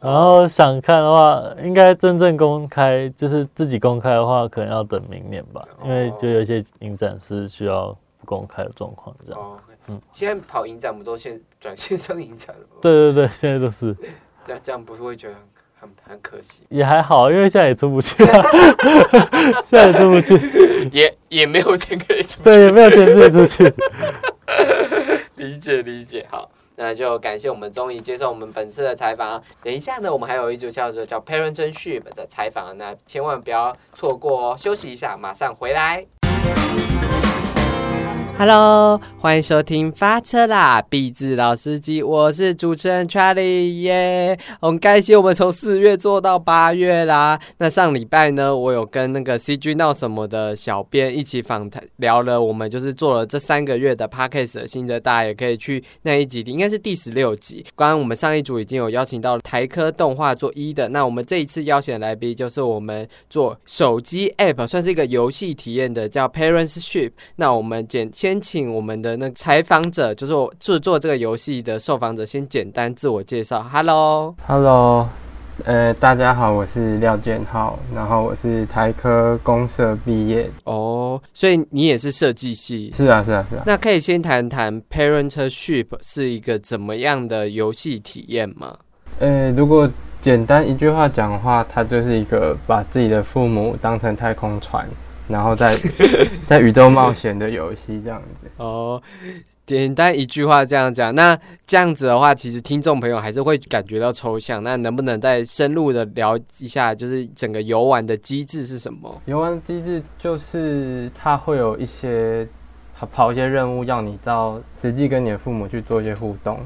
[0.00, 9.40] 然后想看的话，应该真正公开，就是自己公开的话，可能要等明年吧，因为就有一些影展是需要不公开的状况，这样。
[9.40, 9.58] 哦，
[9.88, 12.76] 嗯现在跑影展不都线转线上影展了吗？
[12.80, 13.96] 对对对，现在都是
[14.48, 15.42] 这样这样不是会觉得很
[15.80, 16.62] 很很可惜？
[16.70, 18.42] 也还好，因为现在也出不去啊，
[19.68, 23.72] 现在也出不去， 也也没有钱可以出，对，也没有钱可以出去。
[25.36, 26.26] 理解理解。
[26.30, 29.42] 好，那就感谢我们终于接受我们本次的采访啊。
[29.62, 34.56] 等一下呢，我们还有一组叫做叫 Parentship 的采访，那千万不要错过哦。
[34.58, 36.06] 休息一下，马上回来。
[38.38, 44.38] Hello，欢迎收听发车啦，壁纸老司机，我是主持人 Charlie 耶。
[44.60, 47.36] 很开心，我们从四月做到八月啦。
[47.56, 57.66] 那上礼拜呢，我有跟那个 CG 闹什么的小编一起访谈，聊了我们就是做了这三个月的 Podcast 的心得，大家也可以去那一集，应该是第十六集。
[57.74, 67.10] 刚刚我们上一组已经有邀请到台科动画做一的，那我们这一次邀请来宾就是我们做手机 App，算是一个游戏体验的，叫 Parentship。
[67.34, 73.62] 那我们简先请我们的那个采访者，就是我制作这个游戏的受访者，先简单自我介绍。
[73.72, 75.08] Hello，Hello，
[75.64, 80.50] 呃，大家好，我是廖建浩，然后我是台科公社毕业。
[80.64, 82.92] 哦，所以你也是设计系。
[82.96, 83.62] 是啊，是啊，是啊。
[83.64, 88.76] 那可以先谈谈 Parentship 是一个怎么样的游戏体验吗？
[89.20, 89.88] 呃，如果
[90.20, 94.84] 简单一句话讲的话，它就是一个把自己的父母当成太空船，
[95.28, 95.74] 然后在
[96.46, 98.50] 在 宇宙冒险的游戏这样子。
[98.56, 99.00] 哦，
[99.66, 104.62] 简单一句话这样讲，那这样子的话，其实听众朋友还是会感觉到抽象。
[104.62, 109.20] 那能不能再深入的聊一下，就是整个游玩的机制是什么？
[109.26, 112.48] 游玩机制就是它会有一些
[112.98, 116.58] 跑跑一些任务，要你到实际跟你的父母去做一些互动，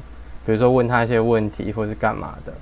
[0.45, 2.53] 比如说问他一些问题或是干嘛的，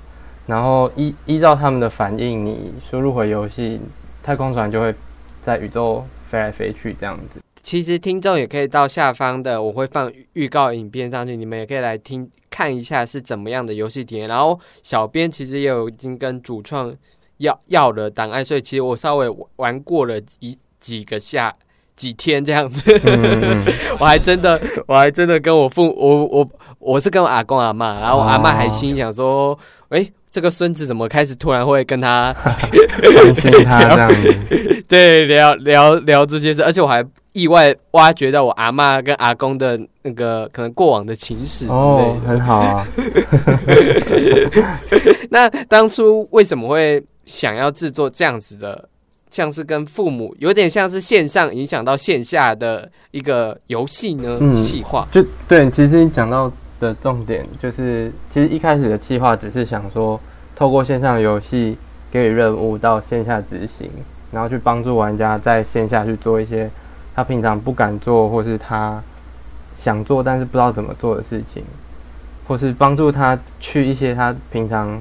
[0.46, 3.80] 然后依依照他们的反应，你输入回游戏，
[4.24, 4.92] 太空船就会
[5.42, 7.40] 在宇宙飞来飞去这样子。
[7.62, 14.26] 其实听众也可以到下方的，我会放预告影片上去，你们也可以来听看一下是怎么样的游戏体验。
[14.28, 16.92] 然后小编其实也有已经跟主创
[17.38, 21.52] 要要了档案，所以其实我稍微玩过了一几个下
[21.94, 22.82] 几天这样子，
[24.00, 26.48] 我还真的我还真的跟我父我我
[26.80, 29.58] 我是跟我阿公阿妈，然后我阿妈还心想说，
[29.90, 30.10] 哎。
[30.32, 34.34] 这个孙子怎么开始突然会跟他 关心他这样子？
[34.92, 37.02] 对，聊聊聊这些事，而且我还
[37.32, 42.86] 意外挖掘到我阿妈跟阿公的那个可能过往的情史之类的，很好啊。
[45.30, 48.86] 那当初为什么会想要制作这样子的，
[49.30, 54.38] 像是跟父母有点像是线上影响到线下的一个游戏呢？
[54.62, 56.52] 企划就对，其实你讲到。
[56.82, 60.20] 的重点就是，其实一开始的计划只是想说，
[60.56, 61.76] 透过线上游戏
[62.10, 63.88] 给予任务到线下执行，
[64.32, 66.68] 然后去帮助玩家在线下去做一些
[67.14, 69.00] 他平常不敢做或是他
[69.80, 71.62] 想做但是不知道怎么做的事情，
[72.48, 75.00] 或是帮助他去一些他平常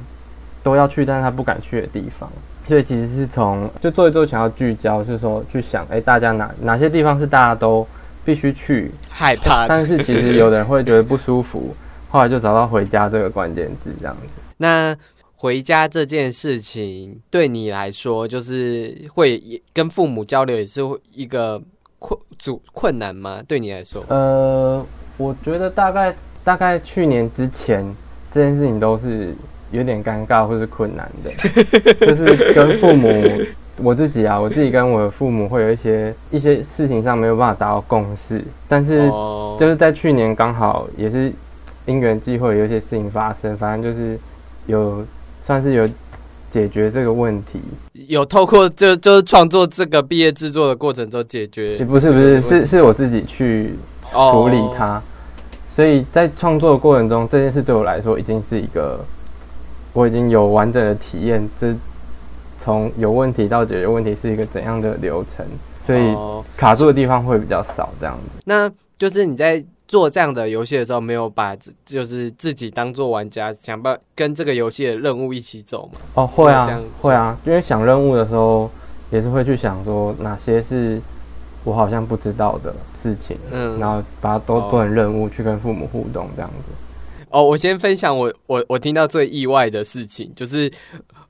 [0.62, 2.30] 都要去但是他不敢去的地方。
[2.68, 7.88] 所以其实是从就做一做想要聚焦，就是说去想，哎，大家哪哪些地方是大家都。
[8.24, 11.76] 必须去害怕，但是其实有的人会觉得不舒服，
[12.08, 14.34] 后来就找到回家这个关键字这样子。
[14.58, 14.96] 那
[15.42, 19.42] 回家这件事情对你来说，就是会
[19.74, 20.82] 跟父母交流也是
[21.16, 21.60] 一个
[21.98, 23.42] 困阻困难吗？
[23.48, 24.06] 对你来说？
[24.10, 24.86] 呃，
[25.18, 27.84] 我觉得大概大概去年之前
[28.32, 29.34] 这件事情都是
[29.72, 31.32] 有点尴尬或是困难的，
[32.06, 33.12] 就是跟父母。
[33.78, 39.10] 我自己啊，我自己跟我的父母会有一些一些事情上没有办法达到共识，但是
[39.60, 41.34] 就是在去年刚好也是
[41.88, 44.20] 因缘际会，有一些事情发生，反正就是
[44.68, 45.04] 有
[45.46, 45.88] 算是有
[46.50, 47.60] 解决这个问题，
[48.08, 53.76] 有透过就就是创作这个毕业制作的过程中解决，不是不是是是我自己去
[54.12, 55.02] 处理它，
[55.74, 59.04] 所以在创作的过程中，这件事对我来说已经是一个
[59.94, 61.76] 我已经有完整的体验这。
[62.64, 65.44] 从有问题到解决问题是一个怎样的流程？
[65.84, 66.16] 所以
[66.56, 68.40] 卡住的地方会比较少，这样子。
[68.46, 71.54] 那就是你在做这样的游戏的时候，没有把
[71.86, 76.00] 就是自己当做玩家，想办跟这个游戏的任务一起走吗？
[76.14, 78.72] 哦，会啊，会啊，因为想任务的时候，
[79.12, 81.02] 也是会去想说哪些是
[81.66, 82.74] 我好像不知道的
[83.04, 86.72] 事情，嗯，然后把它都做成任务去跟父母互动这样子。
[87.30, 90.72] 哦，我先分享我我我听到最意外的事情，就是。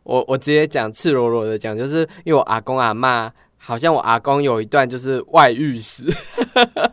[0.04, 3.32] 我我直接讲赤裸裸的讲，就是因为我阿公阿妈
[3.63, 6.04] 好像我阿公有一段就是外遇史，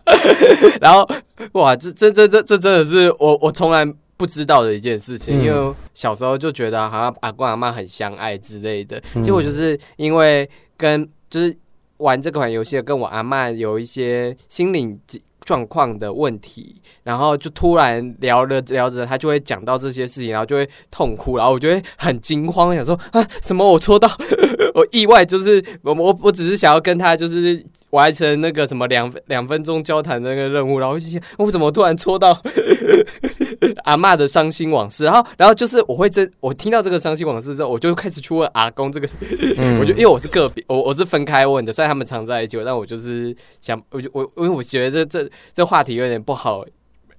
[0.82, 1.08] 然后
[1.52, 3.82] 哇，这这这这这真的是我我从来
[4.18, 11.56] 不知道的一件事情，因为小时候就觉得好像阿公阿妈很相爱之类的，结果就是因为跟就是
[11.96, 15.00] 玩这款游戏跟我阿妈有一些心灵。
[15.48, 24.06] 状况的问题，然后就突然聊着聊着，他就会讲到这些事情，然后就会痛哭，然后我就会很惊慌，想说啊，什么我戳到，
[24.74, 27.64] 我意外就是我我我只是想要跟他就是。
[27.90, 32.38] 完成那个什么两两分钟交谈那个任务，然后就想我怎么突然戳到
[33.84, 39.08] 阿妈的伤心往事，然后然后就是我会真我听到这个伤心往事之后，我就开始去问阿公这个，
[39.80, 46.64] 我就因为我是个别，我我是分开问的，虽然他们常在一起，但我就是想，我就我因为我觉得这这话题有点不好。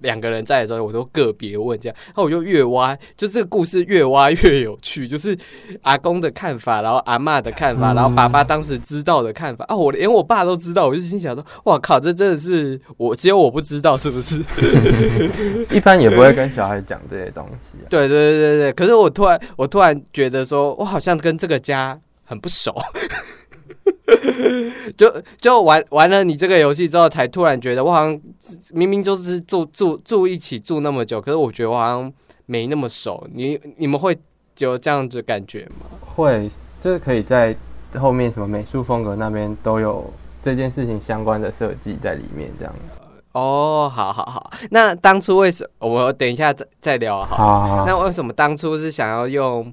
[0.00, 5.36] 两个人在的时候，我都个别问这样，然后我就越挖，就这个故事越挖越有趣，就是
[5.82, 14.42] 阿公的看法，然后阿妈的看法，然后爸爸当时知道的看法啊，我连我爸都知道，我就心想说，哇靠，这真的是我只有我不知道是不是？
[15.70, 17.78] 一般也不会跟小孩讲这些东西。
[17.88, 22.74] 对对对对对，可是我突然我突然觉得说，我好像跟这个家很不熟。
[24.96, 28.20] 就就玩玩了你这个游戏之后，才突然觉得我好像
[28.72, 32.12] 明明就是住住住一起住那么久，可是我觉得我好像
[32.46, 33.26] 没那么熟。
[33.32, 34.16] 你你们会
[34.58, 35.86] 有这样子感觉吗？
[36.14, 37.54] 会，这可以在
[37.98, 42.74] 后面什么美术风格那边都有这件事情相关的设计在里面，这样。
[43.32, 44.50] 哦，好好好。
[44.70, 45.88] 那当初为什么？
[45.88, 47.84] 我等一下再再聊好。
[47.86, 49.72] 那为什么当初是想要用？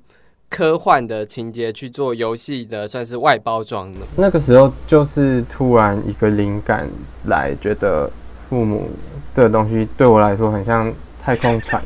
[0.49, 3.99] 科幻的情节去做游戏的，算是外包装的。
[4.15, 6.87] 那个时候就是突然一个灵感
[7.25, 8.09] 来，觉得
[8.49, 8.89] 父母
[9.35, 11.83] 这个东西对我来说很像太空船，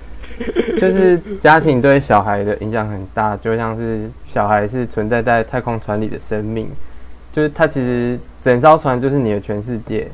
[0.80, 6.68] 就是家庭对小孩的影响很大，就像是小孩是存在在太空船里的生命，
[7.32, 10.10] 就是他其实整艘船就是你的全世界，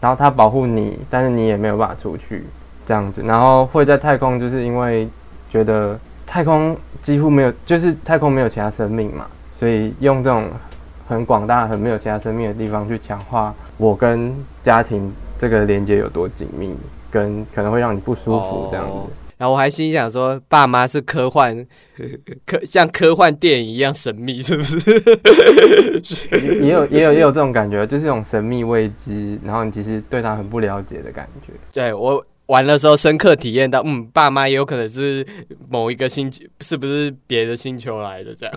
[0.00, 2.44] 然后他保护你，但是你也没有办法出去
[2.84, 5.08] 这样子，然后会在太空，就是因为
[5.48, 6.76] 觉得太空。
[7.02, 9.26] 几乎没有，就是太空没有其他生命嘛，
[9.60, 10.48] 所以用这种
[11.06, 16.74] 很广大、很没有其他生命的地方去强化我跟家庭这个连接有多紧密，
[17.10, 19.12] 跟可能会让你不舒服这样哦子。
[19.36, 21.54] 然后我还心想说，爸妈是科幻，
[22.46, 24.78] 科像科幻电影一样神秘，是不是？
[26.40, 31.52] 也 也有也有也有这种感觉，就是一种神秘未知，然后你其实对他很不了解的感觉。
[31.70, 35.26] 对我玩的时候深刻体验到，嗯，爸妈也有可能是
[35.68, 38.54] 某一个星球，是不是别的星球来的这样？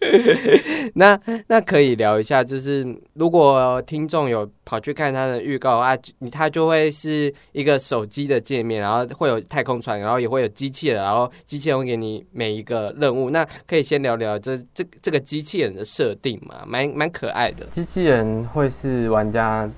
[0.94, 1.18] 那
[1.48, 5.96] 那可以聊一下，就是如果听众有跑去看他的预告啊，
[6.30, 13.30] 他就会是一个手机的界面，然后会有太空船，然后也会有机器人，然后机器人会给你每一个任务。
[13.30, 17.66] 那可以先聊聊这这这个机器人的设定嘛，蛮蛮可爱的。
[17.74, 19.68] 机器人会是玩家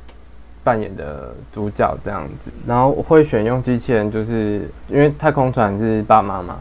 [0.62, 6.58] 扮演的主角这样子，然后我会选用机器人，就是因为太空船是爸妈嘛，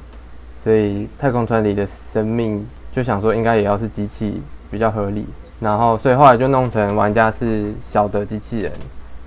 [0.64, 4.41] 所以太空船里的生命就想说应该也要是机器
[4.72, 5.26] 比较合理，
[5.60, 8.72] 然后所以后来就弄成玩家是小的机器人，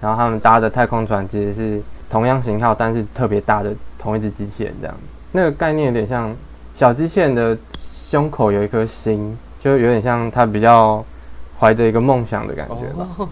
[0.01, 4.97] 然后他们搭的太空船其实是同样型号但是特别大的同一只机器人这样，
[5.33, 6.35] 那个概念有点像
[6.75, 11.05] 小机器人的胸口有一颗心，就有点像他比较
[11.59, 13.09] 怀着一个梦想的感觉吧。
[13.19, 13.29] 哦，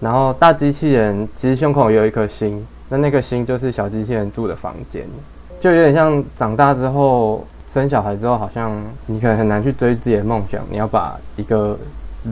[0.00, 5.04] 然后大机器人其实胸口有一颗心，那那颗心就是小机器人住的房间，
[5.60, 8.72] 就有点像长大之后生小孩之后，好像
[9.06, 11.78] 你可能很难去追自己的梦想，你要把一个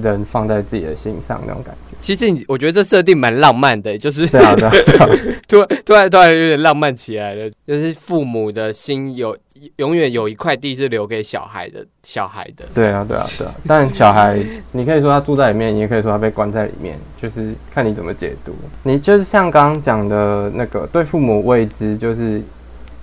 [0.03, 1.88] 人放在自己的心上那种感觉。
[2.01, 5.09] 其实你我觉得这设定蛮浪漫的，就是对啊，对啊，对啊
[5.49, 9.37] 突然突然突然有点浪漫起来了，就是父母的心有
[9.77, 12.65] 永远有一块地是留给小孩的，小孩的。
[12.73, 13.55] 对啊，对啊，对啊。
[13.67, 14.39] 但小孩，
[14.73, 18.55] 你可以说他住在里面，你也可以说他被关在里面，就是看你怎么解读。
[18.85, 22.41] 你就是像刚刚讲的那个，对父母未知，就是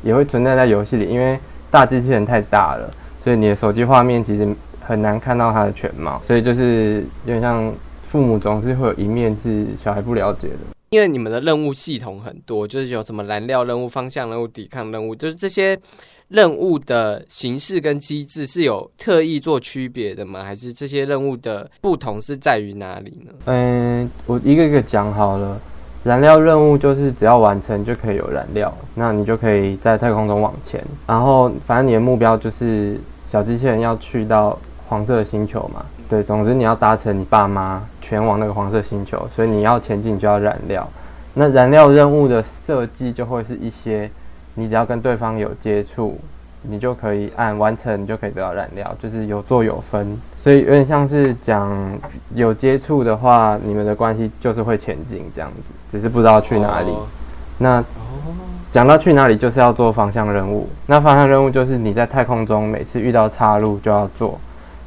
[0.04, 1.38] 也会存在在游戏里，因为
[1.70, 2.90] 大机器人太大了，
[3.24, 4.48] 所以你的手机画面其实
[4.80, 7.74] 很难看到它的全貌，所以就是有点像
[8.16, 10.56] 父母总是会有一面是小孩不了解的。
[10.92, 15.78] 因为你们的任务系统很多，就是有什么燃料任务、方向任务、抵抗任务，就是这些
[16.30, 20.46] 任务的形式跟机制是有特意做区别的吗？
[20.46, 23.34] 还是这些任务的不同是在于哪里呢？
[23.48, 25.60] 嗯，我一个一个讲好了。
[26.06, 30.82] 燃料任务就是只要完成就可以有燃料，那你就可以在太空中往前。
[31.06, 32.98] 然后反正你的目标就是
[33.30, 34.58] 小机器人要去到
[34.88, 35.86] 黄色的星球嘛。
[36.10, 40.88] 对，总之你要搭乘你爸妈全往那个黄色星球，所以你要前进就要燃料。
[41.34, 44.10] 那燃料任务的设计就会是一些，
[44.54, 46.18] 你只要跟对方有接触，
[46.62, 50.18] 你就可以按完成，你就可以得到燃料，就是有做有分。
[50.42, 51.72] 所以有点像是讲
[52.34, 56.92] 有接触的话，你们的关系就是会前进这样子，只是不知道去哪里。
[56.92, 57.06] 哦
[57.58, 57.82] 那
[58.70, 60.68] 讲到去哪里，就是要做方向任务。
[60.86, 64.38] 那方向任务就是你在太空中每次遇到岔路就要做，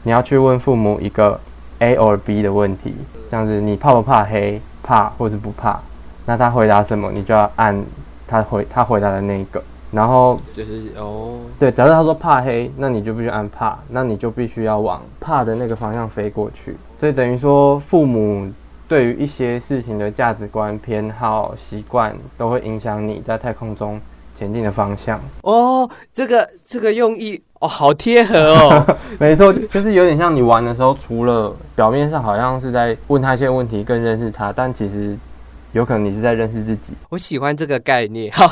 [0.03, 1.39] 你要去问父母一个
[1.81, 2.95] A or B 的问题，
[3.31, 5.81] 这样子你怕不怕黑，怕或者不怕。
[6.27, 7.85] 那他回答什么，你就要按
[8.27, 9.63] 他回他回答的那一个。
[9.91, 16.77] 然后就是哦，对，假设他说怕黑，那你就必须按怕，那你就必须要往怕的那个方向飞过去。
[17.01, 18.53] 所以等于说，父母
[18.87, 23.99] 对于一些事情的价值观、偏好、习惯，都会影响你在太空中
[24.37, 25.19] 前进的方向。
[25.41, 28.97] 哦，这个这个用意哦，好贴合哦。
[29.19, 35.17] 没错，就是有点像你玩的时候，除了表面上好像是在问他一些问题，更认识他，但其实
[35.73, 36.93] 有可能你是在认识自己。
[37.09, 38.31] 我喜欢这个概念。
[38.35, 38.49] 好，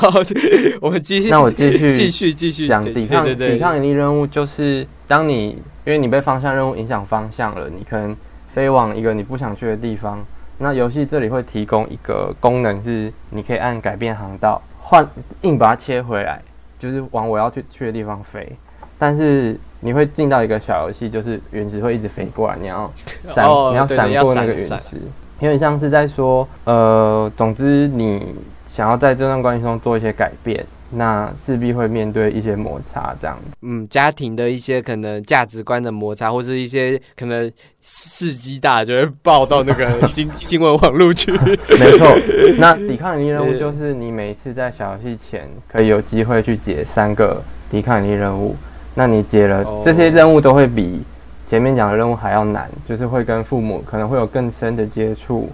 [0.81, 1.29] 我们继续。
[1.29, 8.15] 那我继续 继续继续讲抵抗抵抗引力任务，就是当你因为你被方向任务影响方向了，你可能
[8.53, 10.23] 飞往一个你不想去的地方。
[10.57, 15.07] 那游戏这里会提供一个功能，是你可以按改变航道，换
[15.43, 16.41] 硬把它切回来，
[16.77, 18.51] 就是往我要去去的地方飞。
[18.97, 22.91] 但是你会进到一个小游戏，就是陨石会一直飞过来，你要
[23.33, 24.97] 闪，哦你要闪过那个陨石，
[25.39, 28.35] 有点像是在说，呃，总之你
[28.67, 33.57] 想要在这段关系中做一些改变，那势必会面对一些摩擦，这样子。
[33.61, 37.51] 嗯，家庭的一些可能价值观的摩擦，或是一些可能
[37.83, 41.31] 事迹大就会报到那个 新新闻网络去。
[41.31, 42.07] 没错，
[42.57, 48.55] 那抵抗力任务就是你每一次在小游戏前可以有机会去解三个抵抗力任务，
[48.97, 51.03] 那你解了这些任务都会比
[51.45, 55.49] 前面讲的任务还要难，就是会跟父母可能会有更深的接触，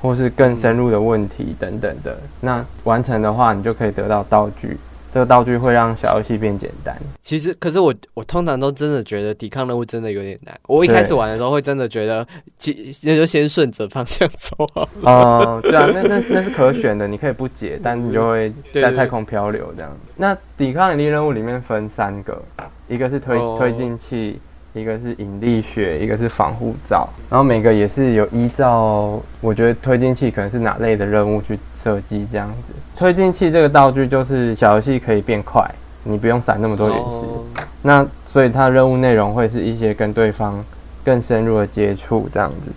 [0.00, 2.16] 或是更深入的问题等等的。
[2.40, 4.78] 那完成的话，你就可以得到道具，
[5.16, 6.94] 这个道具会让小游戏变简单。
[7.22, 10.54] 其实，可是我我通常都真的觉得抵抗任务真的有点难。
[10.66, 12.26] 我一开始玩的时候会真的觉得，
[12.58, 14.54] 其那就先顺着方向走。
[15.00, 19.90] 哦，对啊，那那那是可选的，你可以不解，但你就会在太空漂流这样。
[20.16, 22.42] 那抵抗引力任务里面分三个，
[22.86, 24.38] 一个是推、哦推进器，
[24.74, 32.74] 一个是引力学，一个是防护罩，然后每个也是有依照我觉得推进器可能是哪类的任务去设计这样子。
[32.96, 35.64] 推进器这个道具就是小游戏可以变快，
[36.02, 37.26] 你不用闪那么多陨石。
[37.26, 37.44] 哦
[37.82, 40.62] 那所以它任务内容会是一些跟对方
[41.04, 42.72] 更深入的接触，这样子，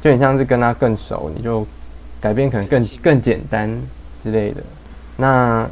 [0.00, 1.64] 就很像是跟他更熟，你就
[2.20, 3.70] 改变可能更更简单
[4.20, 4.60] 之类的。
[5.16, 5.64] 那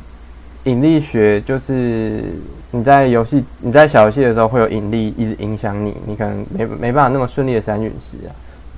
[0.65, 2.23] 引力学就是
[2.71, 8.31] 你在游戏你在小游戏的时候会有引力一直影响你，你可能没没办法那么顺利的闪陨石啊。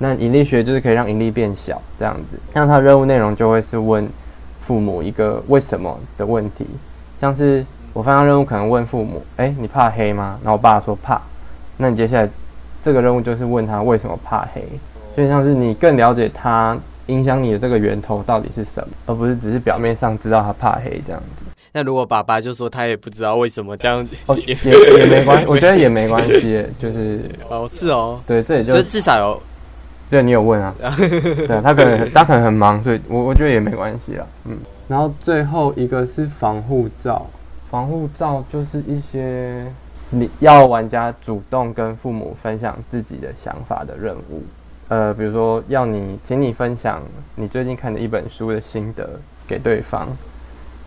[0.03, 2.37] 那引力学就是可以让引力变小，这样子。
[2.51, 4.05] 那它的任务内容就会是问
[4.59, 6.67] 父母一个为什么的问题，
[7.21, 10.37] 像是我方向任务可能问父母，哎、你怕黑吗？
[10.43, 11.21] 然后我爸说怕，
[11.77, 12.29] 那你接下来
[12.83, 14.61] 这个任务就是问他为什么怕黑，
[15.15, 21.45] 就像是你更了解他影响你的这个源头到底是什么，而不是只是表面上知道他怕黑这样子。
[21.71, 29.41] 那如果爸爸就说他也不知道为什么这样，哦，也也也没关系，我觉得也没关系，就是 哦是哦，对，这也就就是至少有
[30.13, 34.55] 对你有问啊， 对他可能他可能很忙，所以我我觉得也没关系啦，嗯。
[34.87, 37.25] 然后最后一个是防护罩，
[37.71, 39.65] 防护罩就是一些
[40.11, 44.43] 你要玩家主动跟父母分享自己的想法的任务，
[44.89, 47.01] 呃，比如说要你请你分享
[47.33, 49.09] 你最近看的一本书的心得
[49.47, 50.07] 给对方，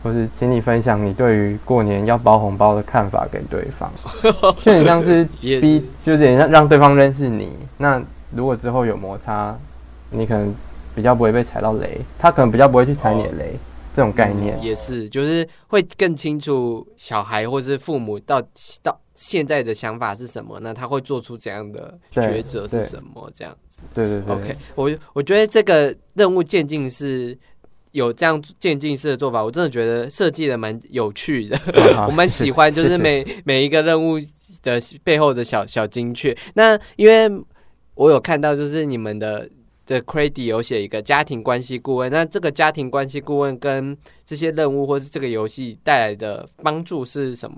[0.04, 3.90] 或是请你分享你对于过年要包红包的看法给对方，
[4.62, 7.50] 就很像是也逼， 就点让让对方认识你。
[7.78, 8.00] 那
[8.36, 9.58] 如果之后有摩擦，
[10.10, 10.54] 你可能
[10.94, 13.52] 比较不会被踩到雷，他可能比较不会去踩你的雷，
[13.94, 14.56] 这种概念。
[14.58, 18.40] 嗯也是，就是会更清楚小孩或是父母到
[18.82, 23.80] 到现在的想法是什么，那他会做出怎样的抉择是什么这样子。
[23.92, 27.36] 对对对 OK，我我觉得这个任务渐进是
[27.92, 31.58] 有这样渐进式的做法，我真的觉得设计的蛮有趣的，
[32.08, 34.18] 我蛮喜欢，就是每 每一个任务
[34.62, 36.36] 的背后的小小精确。
[36.54, 37.30] 那因为
[37.96, 39.48] 我有看到，就是你们的
[39.86, 47.56] 的 credit 有写一个家庭关系顾问，那这个家庭关系顾问跟这些任务或是这个游戏带来的帮助是什么？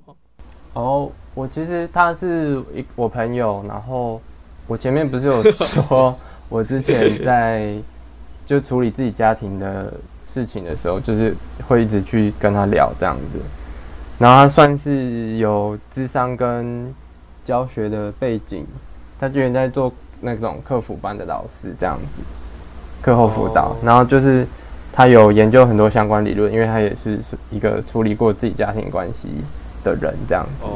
[0.75, 4.23] 哦，我其实他是一我朋友，然后
[4.69, 6.17] 我前面不是有说，
[6.49, 7.75] 我之前在
[8.47, 9.93] 就处理自己家庭的
[10.33, 11.35] 事情的时候，就是
[11.67, 13.41] 会一直去跟他聊这样子，
[14.19, 16.95] 然后他算是有智商跟
[17.45, 18.65] 教学的背景，
[19.19, 22.23] 他之前在做那种客服班的老师这样子，
[23.03, 24.47] 课后辅导，哦然后就是
[24.93, 27.19] 他有研究很多相关理论，因为他也是
[27.51, 29.29] 一个处理过自己家庭关系
[29.85, 30.69] 的人这样子。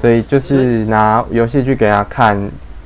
[0.00, 2.36] 所以就是拿游戏去给他看，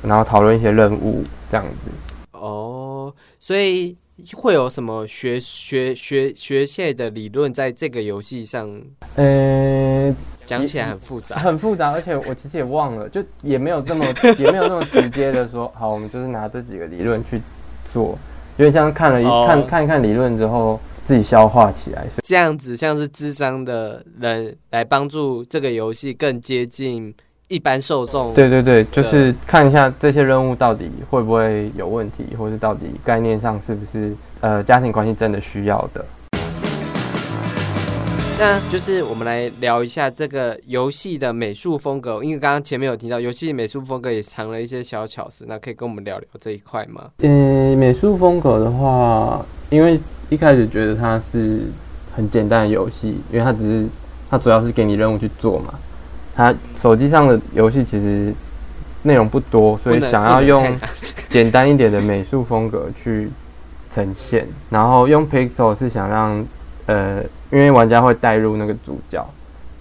[0.01, 1.89] 然后讨论一些任务这样子。
[2.31, 3.95] 哦，所以
[4.33, 8.69] 会有什么学学学学界的理论在这个游戏上
[9.15, 10.13] 呃，
[10.45, 11.35] 讲起来很复杂？
[11.37, 14.05] 很复杂，而且我其实也忘了，就也没有这么
[14.37, 17.41] 也没有那么直接的说，好，我们就是拿这几个理论去
[17.91, 18.17] 做，
[18.57, 22.01] 因为像看了一、哦看看一看理论之后自己消化起来。
[22.03, 27.13] 所这样子像是智商的人来帮助这个游戏更接近
[27.47, 28.33] 一般受众。
[28.33, 36.03] 对对对，就是看一下这些任务到底会不会有问题，或是到底概念上是不是呃家庭关系真的需要的。
[38.45, 47.05] 那就是我们来聊一下这个游戏的美术风格，因为刚刚前面有提到游戏美术风格也藏了一些小巧思，那可以跟我们聊聊这一块吗？
[47.19, 51.61] 嗯，美术风格的话，因为一开始觉得它是
[52.13, 53.87] 很简单的游戏，因为它只是
[54.29, 55.75] 它主要是给你任务去做嘛。
[56.35, 58.33] 它手机上的游戏其实
[59.03, 60.77] 内容不多，所以想要用
[61.29, 63.29] 简单一点的美术风格去
[63.89, 66.45] 呈现，然后用 Pixel 是想让
[66.85, 67.21] 呃，
[67.51, 69.25] 因为玩家会带入那个主角，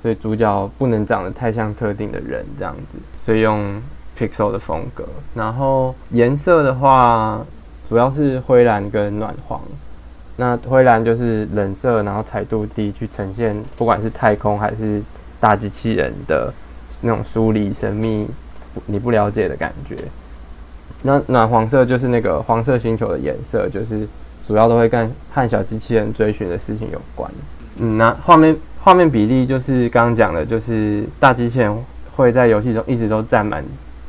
[0.00, 3.82] 所以主角不能长得太像特定的人这样子，所以用
[4.18, 5.05] Pixel 的风格。
[5.34, 7.44] 然后颜色的话，
[7.88, 9.61] 主要是灰蓝跟暖黄。
[10.36, 15.03] 那灰蓝就是冷色，然后彩度低，去呈现不管是太空还是
[15.38, 16.53] 大机器人的
[17.03, 18.26] 那种疏离、神秘、
[18.86, 19.96] 你不了解的感觉。
[21.03, 24.09] 那暖黄色就是那个黄色星球的颜色，就是
[24.53, 27.32] 主要都会跟和小机器人追寻的事情有关。
[27.76, 31.84] 嗯，那画面画面比例就是刚刚讲的，就是大机器人
[32.14, 33.64] 会在游戏中一直都占满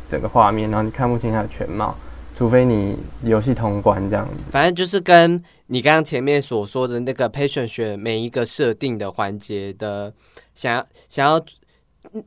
[0.10, 1.96] 整个画面，然后你看不清它的全貌，
[2.36, 4.34] 除非你游戏通关这样子。
[4.52, 10.12] 反正就是跟你刚刚前面所说的那个 patient 学每一个设定的环节的
[10.56, 11.42] 想要想要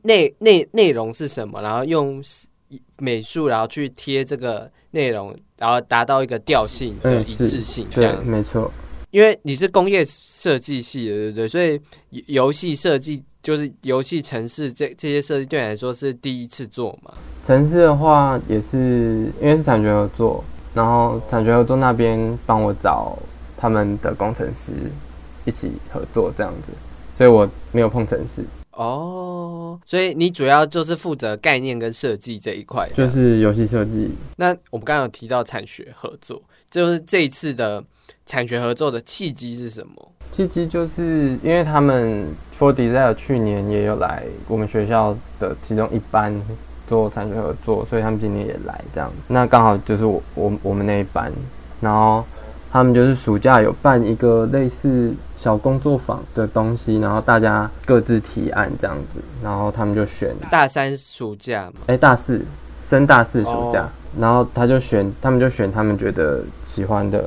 [0.01, 2.19] 内内内容是什么，然后用
[2.97, 6.95] 美术然后去贴这个内容，然后达到一个调性
[7.25, 8.23] 一致性这对，。
[8.23, 8.71] 没错。
[9.11, 11.47] 因为你是工业设计系的，对不对？
[11.47, 11.79] 所以
[12.09, 17.13] 游游戏设计就是游戏城市这这些设计对你来说是第一次做嘛？
[17.45, 20.43] 城市的话也是因为是产权合作，
[20.73, 23.17] 然后产权合作那边帮我找
[23.57, 24.73] 他们的工程师
[25.45, 26.73] 一起合作这样子，
[27.17, 28.43] 所以我没有碰城市，
[28.77, 34.11] 哦，所以你主要就是负责概念跟设计这一块，就是游戏设计。
[34.35, 37.83] 那我们刚刚有提到产学合作，就是这一次的
[38.27, 40.11] 产学合作的契机是什么？
[40.31, 46.39] 契机就是因为他们 For Design 去年也有来我们学校的其中一班
[46.85, 49.11] 做产学合作，所以他们今年也来这样。
[49.27, 51.31] 那刚好就是我我我们那一班，
[51.81, 52.23] 然后
[52.71, 62.43] 他们就是暑假有办一个类似小工作坊的东西，然后大家各自提案这样子，然后他们就选大三暑假嘛，哎、大四
[62.83, 67.23] 升大四暑假，哦然后他就选他们就选他们觉得喜欢的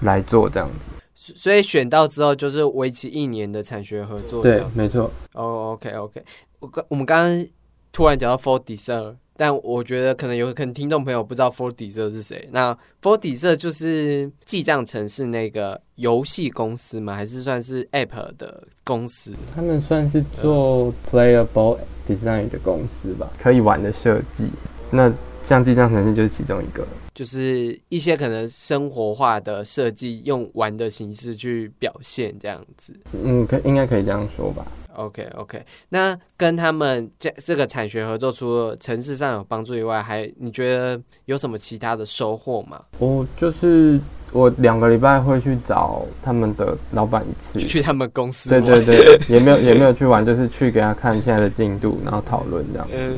[0.00, 0.74] 来做这样子。
[1.14, 5.10] 所所以选到之后就是为期一年的产学合作这对样。，没错。
[5.34, 6.22] 哦，OK OK，
[6.58, 7.46] 我刚我们刚刚
[7.92, 12.48] 突然讲到 For Design，但我觉得可能有可能听众朋友不知道 For Design 是谁。
[12.50, 17.14] 那 For Design 就是记账城市那个游戏公司吗？
[17.14, 19.32] 还是算是 App 的公司？
[19.54, 21.78] 他们算是做 playable
[22.08, 24.48] design 的公司吧，可以玩的设计。
[24.90, 25.12] 那
[25.42, 26.86] 像记账城市就是其中一个。
[27.14, 32.92] 就是一些可能生活化的设计，用玩的形式去表现这样子。
[33.12, 34.66] 嗯，可应该可以这样说吧。
[34.96, 42.80] OK OK，那跟他们这这个产学合作，除了城市上有帮助以外，还你觉得有什么其他的收获吗？
[42.98, 44.00] 我就是
[44.32, 47.58] 我两个礼拜会去找他们的老板一次。
[47.68, 52.88] 去他们公司对对对，也没有也没有去玩，就是去给他看现在的进度，然后讨论这样。
[52.92, 53.16] 嗯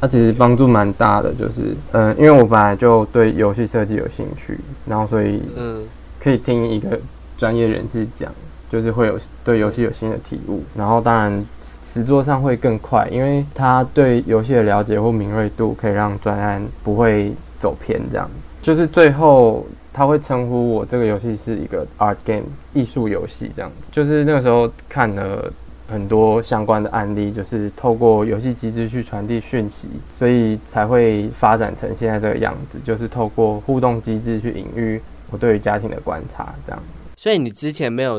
[0.00, 5.86] 它其实帮助蛮大的，就是嗯、呃因为我本来就对游戏设计有兴趣，然后所以嗯
[6.18, 6.98] 可以听一个
[7.38, 8.34] 专业人士讲，
[8.72, 18.26] 就是会有对游戏有新的体悟，然后当然实作上会更快，因为他对游戏的了解或敏锐度可以让专案不会走偏，这样
[18.62, 25.52] 就是最后他会称呼我这个游戏是一个 art game 艺术游戏这样子，就是那个时候看了。
[25.88, 32.78] 很多相关的案例，就是透过游戏机制去传递讯息，所以才会发展成现在这个样子。
[32.82, 34.98] 就是透过互动机制去隐喻
[35.30, 36.82] 我对于家庭的观察，这样。
[37.14, 38.18] 所以你之前没有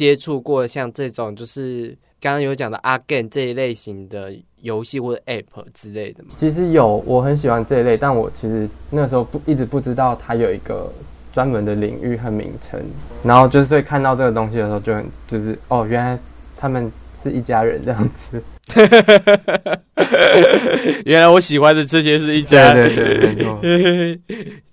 [0.00, 4.32] 接触过像这种，就是刚刚有讲的阿 Game 这一类型的
[4.62, 5.44] 游戏或者 App
[5.74, 6.30] 之类的吗？
[6.38, 10.90] 其实有，我很喜欢这一类，但我其实那时候不一直不知道它有一个
[11.34, 12.80] 专门的领域和名称。
[13.22, 16.18] 然后就是所以看到这个东西的时候，就很就是哦，原来
[16.56, 16.90] 他们
[17.22, 18.42] 是一家人这样子。
[21.04, 23.60] 原来我喜欢的这些是一对家，对对，没错。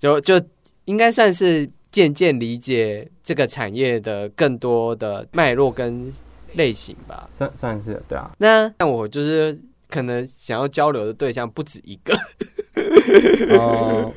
[0.00, 0.40] 就就
[0.86, 6.12] 应该算是渐渐理解这个产业的更多的脉络跟
[6.54, 7.28] 类型吧。
[7.36, 8.30] 算算是对啊。
[8.38, 9.58] 那那我就是
[9.88, 12.14] 可能想要交流的对象不止一个，
[13.58, 14.12] 哦、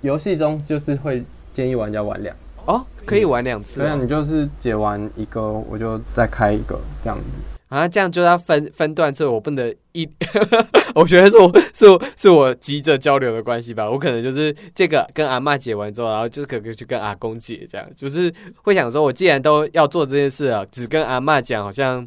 [0.00, 1.22] 游戏中就是会
[1.52, 2.34] 建议玩家玩两。
[2.66, 7.55] 哦，可以玩两次、对啊，哦，你就是解完一个，我就再开一个这样子。
[7.76, 10.08] 啊，这样就要分分段，所以我不能一，
[10.94, 22.06] 我觉得是我是我是我急着交流的关系吧，我可能就是这个跟阿嬷解完之后，然后就是可能去跟阿公解，这样就是会想说，我既然都要做这件事啊，只跟阿嬷讲，好像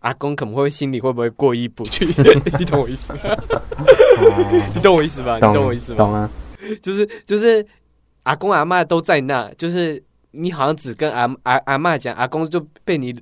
[0.00, 2.06] 阿公可能会心里会不会过意不去，
[2.58, 3.20] 你懂我意思吗？
[4.74, 5.34] 你懂我意思吧？
[5.36, 5.96] 你懂懂我意思吗？
[5.98, 6.30] 懂啊。
[6.82, 7.64] 就是就是
[8.24, 10.02] 阿公阿嬷都在那，就是
[10.32, 13.14] 你好像只跟阿阿阿嬷讲，阿公就被你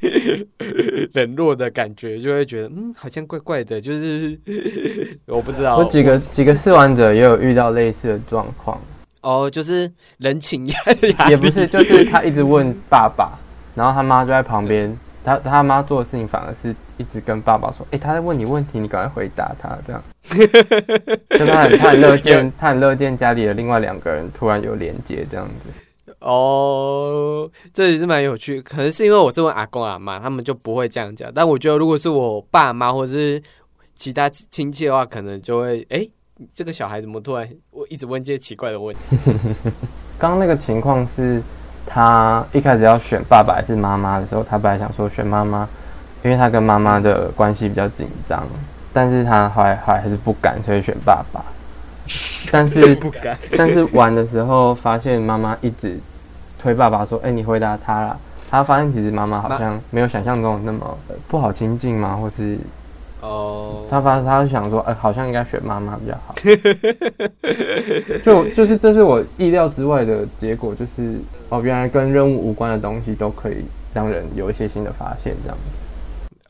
[1.14, 4.38] 冷落的感觉，就会觉得嗯，好像怪怪的，就是
[5.26, 5.76] 我不知道。
[5.76, 8.80] 我几个几个试玩者也有遇到类似的状况，
[9.22, 13.38] 哦，就是人情压压力也不是，就是他一直问爸爸，
[13.74, 20.02] 然后他妈就在旁边，他他妈做的事情反而是一直跟爸爸说，哎，他在问你问题，你赶快回答他，这样。
[21.30, 25.70] 就他很他很乐见，他很乐见家里的另外两个人突然有连接这样子。
[26.20, 28.60] 哦，这也是蛮有趣。
[28.62, 31.30] 可能是因为我是问阿公阿妈，他们就不会这样讲。
[31.34, 33.42] 但我觉得如果是我爸妈或者是
[33.96, 36.06] 其他亲戚的话，可能就会哎。
[36.54, 39.00] 这个小孩怎么突然我一直问这些奇怪的问题？
[40.18, 41.42] 刚刚那个情况是，
[41.84, 45.68] 他一开始要选爸爸还是妈妈的时候，他本来想说选妈妈，
[46.24, 48.42] 因为他跟妈妈的关系比较紧张，
[48.90, 51.44] 但是他后来后来还是不敢，所以选爸爸。
[52.50, 53.38] 但是 不敢。
[53.54, 56.00] 但是玩的时候发现妈妈一直
[56.60, 58.18] 推爸爸说：“哎、你回答他了。”
[58.50, 62.58] 他发现其实妈妈好像没有想象中那么呃不好亲近嘛，或是
[63.20, 66.34] 哦，他发他就想说：“哎、好像应该选妈妈比较好。”
[68.24, 71.14] 就就是这是我意料之外的结果，就是
[71.48, 75.79] 哦，原来跟任务无关的东西都可以让人有一些新的发现，这样子。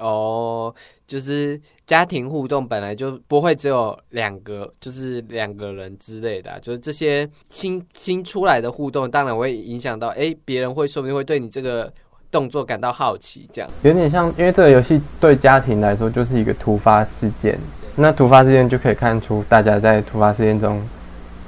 [0.01, 0.75] 哦，
[1.07, 11.93] 就是家庭互动本来就不会只有两个，就是两个人之类的、就是这些新新出来的互动，当然会影响到，哎，别人会说不定会对你这个
[12.31, 13.71] 动作感到好奇，这样。
[13.83, 17.59] 有点像，因为这个游戏对家庭来说就是一个突发事件，
[17.97, 20.83] 那突发事件就可以看出大家在突发事件中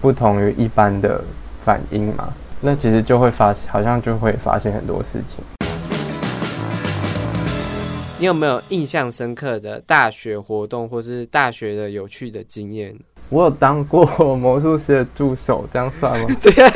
[0.00, 1.22] 不同于一般的
[1.64, 2.32] 反应嘛。
[2.60, 5.44] 那其实就会发，好像就会发现很多事情。
[8.22, 12.94] 你有没有印象深刻的大学活动，或是大学的有趣的经验？
[13.30, 14.06] 我有当过
[14.36, 16.28] 魔术师的助手，这样算吗？
[16.40, 16.72] 对呀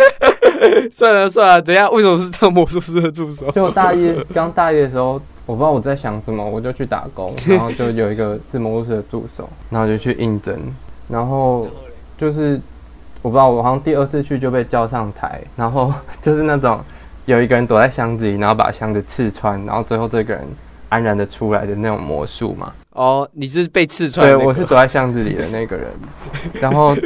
[0.90, 3.49] 算了算了，等一下为什么是当魔术师的助手？
[3.53, 10.59] 就大一刚大一的时候，我不知道我在想什么，我就去打工，然后就有一个是魔术师的助手，然后就去应征，
[11.09, 11.68] 然后
[12.18, 12.61] 就是
[13.22, 16.80] 我不知道，我好像第二次去就被叫上台，然后就是那种
[17.26, 20.44] 有一个人躲在箱子里，然后把箱子刺穿，然后最后这个人
[20.89, 22.72] 安然的出来的那种魔术嘛。
[22.91, 25.89] 哦，你是被刺穿的对，我是躲在巷子里的那个人，
[26.61, 26.97] 然后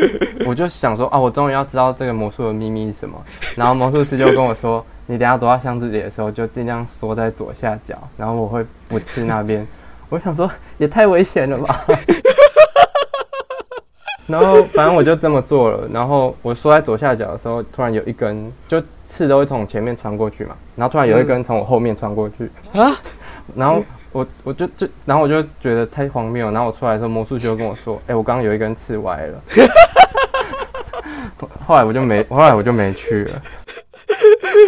[0.46, 3.20] 我就想说啊，我终于要知道这个魔术的秘密是什么。
[3.56, 9.66] 然后魔术师就跟我说，你等下躲到箱子里的时候，就尽量缩在左下角，然后我会不刺那边。
[10.08, 11.84] 我想说，也太危险了吧。
[14.28, 22.96] 然后反正我就这么做了，然后我缩在左下角的时候，突然有一根就刺都会从前面穿过去嘛，然后突然有一根从我后面穿过去，啊，
[23.54, 29.42] 然后我我就就然后我就觉得太荒谬，然后我出来的时候，魔术就跟我说：“哎、我刚刚有一根刺歪了。”
[31.66, 33.42] 后来我就没，后来我就没去了。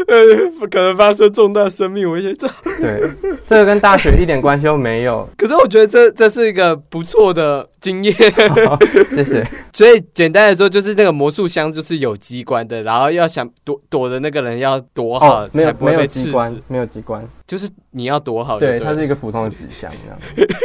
[0.08, 2.34] 呃，不可能发生重大生命危险。
[2.38, 2.48] 这，
[2.80, 3.10] 对，
[3.48, 5.28] 这个跟大学一点关系都没有。
[5.36, 8.12] 可是我觉得这这是一个不错的经验。
[8.14, 9.46] 谢谢。
[9.72, 17.26] 所以简单来说，就是那个魔术箱就是有机关的，然后要想躲躲的那个人要躲好，才不会被刺机关死。，没有机关。
[17.46, 20.48] 就是你要躲好就对，它是一个普通的纸箱这样。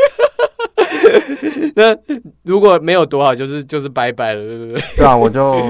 [1.76, 1.96] 那
[2.44, 4.82] 如果没有躲好，就是就是拜拜了，对不对？
[4.98, 5.64] 对啊，我就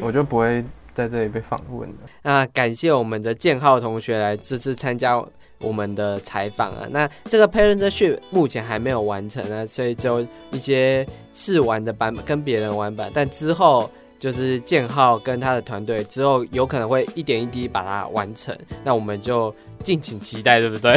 [0.00, 0.64] 我就不会
[0.94, 1.96] 在这里被访问的。
[2.22, 5.22] 那感谢我们的建浩同学来这次参加
[5.58, 6.86] 我们的采访啊。
[6.90, 13.90] 那这个 Parentship 目前还没有完成啊，所以只有一些试玩的版本跟别人玩版，但之后。
[14.20, 19.50] 就是建浩跟他的团队之后有可能会一点一滴把它完成，那我们就
[19.82, 20.94] 敬请期待，对不对？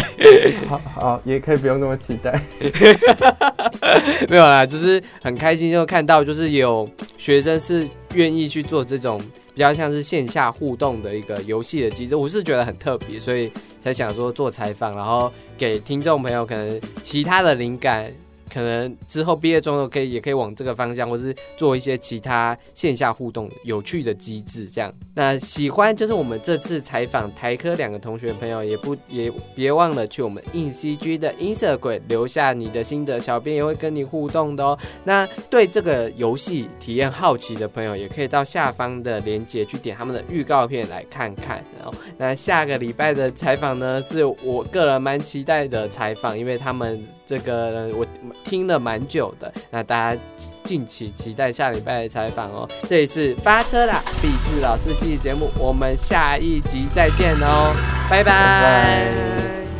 [0.67, 2.37] 好 好，也可以不用那么期待。
[4.27, 6.85] 没有啦，就是很开心，就看到就是有
[7.17, 9.17] 学生是愿意去做这种
[9.53, 13.51] 比较像是线下互动的一个游戏的机制，我是觉得很特别，所以
[13.81, 18.13] 才想说做采访，然后给听众朋友可能其他的灵感。
[18.51, 24.93] 可能之后毕业中都可以，也可以往这个方向，或是做一些其他线下互动有趣的机制，这样。
[25.13, 34.77] 那喜欢就是我们这次采访台科两个同学朋友，也不 也别忘了去我们硬 CG 的 Instagram 留下你的心得，小编也会跟你互动的哦。
[35.03, 41.63] 那对这个游戏体验好奇的朋友，也可以到下方的链接去点他们的预告片来看看。
[41.77, 48.05] 然后，那下个礼拜的采访呢，是我个人蛮期待的采访，因为他们这个我
[48.43, 49.51] 听了蛮久的。
[49.71, 50.21] 那大家
[50.63, 52.69] 敬请期待下礼拜的采访哦。
[52.87, 57.73] 这里是发车啦，励志老司机节目，我们下一集再见哦，
[58.09, 59.72] 拜拜